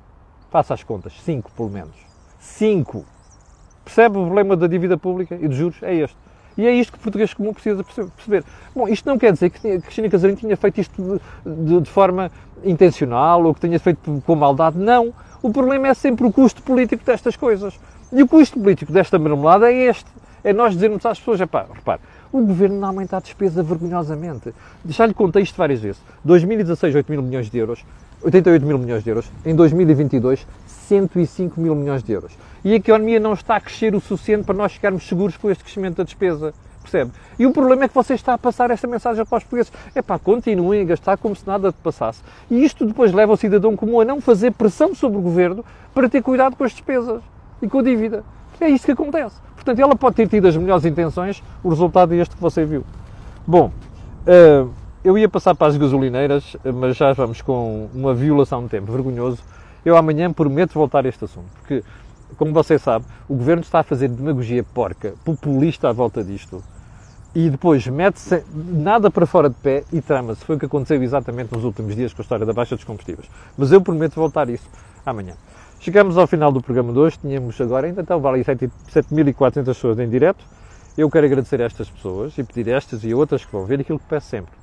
Faça 0.51 0.75
as 0.75 0.83
contas. 0.83 1.13
Cinco, 1.25 1.51
pelo 1.53 1.71
menos. 1.71 1.95
Cinco. 2.39 3.05
Percebe 3.85 4.19
o 4.19 4.25
problema 4.25 4.57
da 4.57 4.67
dívida 4.67 4.97
pública 4.97 5.35
e 5.35 5.49
dos 5.49 5.57
juros? 5.57 5.83
É 5.83 5.95
este. 5.95 6.17
E 6.57 6.67
é 6.67 6.73
isto 6.73 6.93
que 6.93 6.99
o 6.99 7.01
português 7.01 7.33
comum 7.33 7.53
precisa 7.53 7.83
perceber. 7.83 8.45
Bom, 8.75 8.87
isto 8.87 9.09
não 9.09 9.19
quer 9.19 9.33
dizer 9.33 9.51
que 9.51 9.81
Cristina 9.81 10.09
Casarinho 10.09 10.39
tinha 10.39 10.57
feito 10.57 10.81
isto 10.81 11.21
de, 11.45 11.51
de, 11.51 11.81
de, 11.81 11.89
forma 11.89 12.31
intencional 12.63 13.43
ou 13.45 13.55
que 13.55 13.61
tenha 13.61 13.81
feito 13.81 14.23
com 14.27 14.35
maldade. 14.35 14.79
Não. 14.79 15.15
O 15.43 15.51
problema 15.51 15.89
é 15.89 15.95
sempre 15.95 16.27
o 16.27 16.33
custo 16.33 16.63
político 16.63 17.05
destas 17.05 17.37
coisas. 17.37 17.79
E 18.13 18.23
o 18.23 18.29
custo 18.29 18.61
político 18.61 18.93
desta 18.93 19.19
marmelada 19.19 19.73
é 19.73 19.89
este. 19.89 20.11
É 20.45 20.53
nós 20.53 20.75
dizermos 20.75 21.05
às 21.07 21.19
pessoas, 21.19 21.41
pá, 21.49 21.67
repare, 21.73 22.01
o 22.33 22.41
governo 22.41 22.81
não 22.81 22.89
aumenta 22.89 23.17
a 23.17 23.21
despesa 23.21 23.63
vergonhosamente. 23.63 24.53
Já 24.87 25.07
lhe 25.07 25.15
contei 25.15 25.43
isto 25.43 25.57
várias 25.57 25.81
vezes. 25.81 26.01
2016, 26.25 26.95
8 26.95 27.13
mil 27.13 27.23
milhões 27.23 27.49
de 27.49 27.59
euros. 27.59 27.85
88 28.23 28.65
mil 28.65 28.79
milhões 28.79 29.05
de 29.05 29.11
euros. 29.11 29.31
Em 29.45 29.55
2022, 29.55 30.47
105 30.67 31.61
mil 31.61 31.75
milhões 31.75 32.03
de 32.03 32.13
euros. 32.13 32.33
E 32.65 32.73
a 32.73 32.77
economia 32.77 33.21
não 33.21 33.33
está 33.33 33.57
a 33.57 33.61
crescer 33.61 33.95
o 33.95 34.01
suficiente 34.01 34.45
para 34.45 34.55
nós 34.55 34.73
ficarmos 34.73 35.07
seguros 35.07 35.37
com 35.37 35.51
este 35.51 35.63
crescimento 35.63 35.97
da 35.97 36.05
despesa. 36.05 36.55
Percebe? 36.83 37.13
E 37.39 37.47
o 37.47 37.53
problema 37.53 37.85
é 37.85 37.89
que 37.89 37.95
você 37.95 38.15
está 38.15 38.35
a 38.35 38.39
passar 38.39 38.71
esta 38.71 38.87
mensagem 38.87 39.25
para 39.25 39.39
os 39.39 39.45
portugueses. 39.45 39.73
É 39.95 40.03
pá, 40.03 40.19
continuem 40.19 40.83
a 40.83 40.85
gastar 40.85 41.17
como 41.17 41.35
se 41.35 41.47
nada 41.47 41.73
passasse. 41.73 42.23
E 42.51 42.65
isto 42.65 42.85
depois 42.85 43.13
leva 43.13 43.33
o 43.33 43.37
cidadão 43.37 43.77
comum 43.77 44.01
a 44.01 44.05
não 44.05 44.21
fazer 44.21 44.53
pressão 44.53 44.95
sobre 44.95 45.19
o 45.19 45.23
governo 45.23 45.65
para 45.95 46.09
ter 46.09 46.23
cuidado 46.23 46.57
com 46.57 46.65
as 46.65 46.73
despesas 46.73 47.23
e 47.61 47.69
com 47.69 47.79
a 47.79 47.83
dívida. 47.83 48.25
É 48.61 48.69
isto 48.69 48.85
que 48.85 48.93
acontece. 48.93 49.37
Portanto, 49.55 49.79
ela 49.79 49.95
pode 49.95 50.17
ter 50.17 50.29
tido 50.29 50.49
as 50.49 50.57
melhores 50.57 50.85
intenções, 50.85 51.43
o 51.63 51.69
resultado 51.69 52.13
é 52.15 52.17
este 52.19 52.35
que 52.35 52.43
você 52.43 52.65
viu. 52.65 52.85
Bom, 53.47 53.71
uh, 54.27 54.71
eu 55.05 55.19
ia 55.19 55.29
passar 55.29 55.55
para 55.55 55.69
as 55.69 55.77
gasolineiras, 55.77 56.57
mas 56.65 56.97
já 56.97 57.13
vamos 57.13 57.41
com 57.41 57.89
uma 57.95 58.15
violação 58.15 58.63
de 58.65 58.71
tempo 58.71 58.91
vergonhoso. 58.91 59.39
Eu 59.85 59.97
amanhã 59.97 60.33
prometo 60.33 60.75
voltar 60.75 61.05
a 61.05 61.09
este 61.09 61.25
assunto, 61.25 61.47
porque, 61.59 61.83
como 62.37 62.53
você 62.53 62.79
sabe, 62.79 63.05
o 63.29 63.35
governo 63.35 63.63
está 63.63 63.81
a 63.81 63.83
fazer 63.83 64.09
demagogia 64.09 64.63
porca, 64.63 65.15
populista 65.25 65.89
à 65.89 65.93
volta 65.93 66.23
disto, 66.23 66.63
e 67.35 67.49
depois 67.51 67.87
mete-se 67.87 68.45
nada 68.55 69.11
para 69.11 69.27
fora 69.27 69.49
de 69.49 69.57
pé 69.57 69.85
e 69.93 70.01
trama-se. 70.01 70.45
Foi 70.45 70.57
o 70.57 70.59
que 70.59 70.67
aconteceu 70.67 71.03
exatamente 71.03 71.53
nos 71.53 71.65
últimos 71.65 71.97
dias 71.97 72.13
com 72.13 72.21
a 72.21 72.25
história 72.25 72.45
da 72.45 72.53
baixa 72.53 72.77
dos 72.77 72.85
combustíveis. 72.85 73.29
Mas 73.57 73.73
eu 73.73 73.81
prometo 73.81 74.15
voltar 74.15 74.49
a 74.49 74.53
isso 74.53 74.69
amanhã. 75.05 75.35
Chegamos 75.83 76.17
ao 76.17 76.29
final 76.29 76.53
do 76.53 76.63
programa 76.63 76.93
de 76.93 76.99
hoje, 77.01 77.19
tínhamos 77.19 77.61
agora 77.61 77.89
ainda 77.89 78.03
então 78.03 78.21
vale 78.21 78.39
7.400 78.45 79.65
pessoas 79.65 79.99
em 79.99 80.09
direto. 80.09 80.45
Eu 80.97 81.11
quero 81.11 81.27
agradecer 81.27 81.61
a 81.61 81.65
estas 81.65 81.91
pessoas 81.91 82.39
e 82.39 82.45
pedir 82.45 82.73
a 82.73 82.77
estas 82.77 83.03
e 83.03 83.13
outras 83.13 83.45
que 83.45 83.51
vão 83.51 83.65
ver 83.65 83.81
aquilo 83.81 83.99
que 83.99 84.07
peço 84.07 84.29
sempre. 84.29 84.55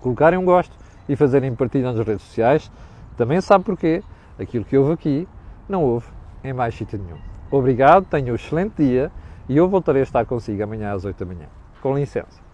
Colocarem 0.00 0.38
um 0.38 0.44
gosto 0.46 0.74
e 1.06 1.14
fazerem 1.16 1.54
partilha 1.54 1.92
nas 1.92 2.06
redes 2.06 2.22
sociais. 2.22 2.72
Também 3.14 3.42
sabe 3.42 3.62
porquê. 3.62 4.02
Aquilo 4.38 4.64
que 4.64 4.78
houve 4.78 4.94
aqui 4.94 5.28
não 5.68 5.84
houve 5.84 6.06
em 6.42 6.54
mais 6.54 6.74
sítio 6.74 6.98
nenhum. 6.98 7.18
Obrigado, 7.50 8.06
tenha 8.06 8.32
um 8.32 8.34
excelente 8.34 8.82
dia 8.82 9.12
e 9.50 9.58
eu 9.58 9.68
voltarei 9.68 10.00
a 10.00 10.04
estar 10.04 10.24
consigo 10.24 10.62
amanhã 10.62 10.94
às 10.94 11.04
8 11.04 11.14
da 11.14 11.26
manhã. 11.26 11.46
Com 11.82 11.94
licença. 11.94 12.51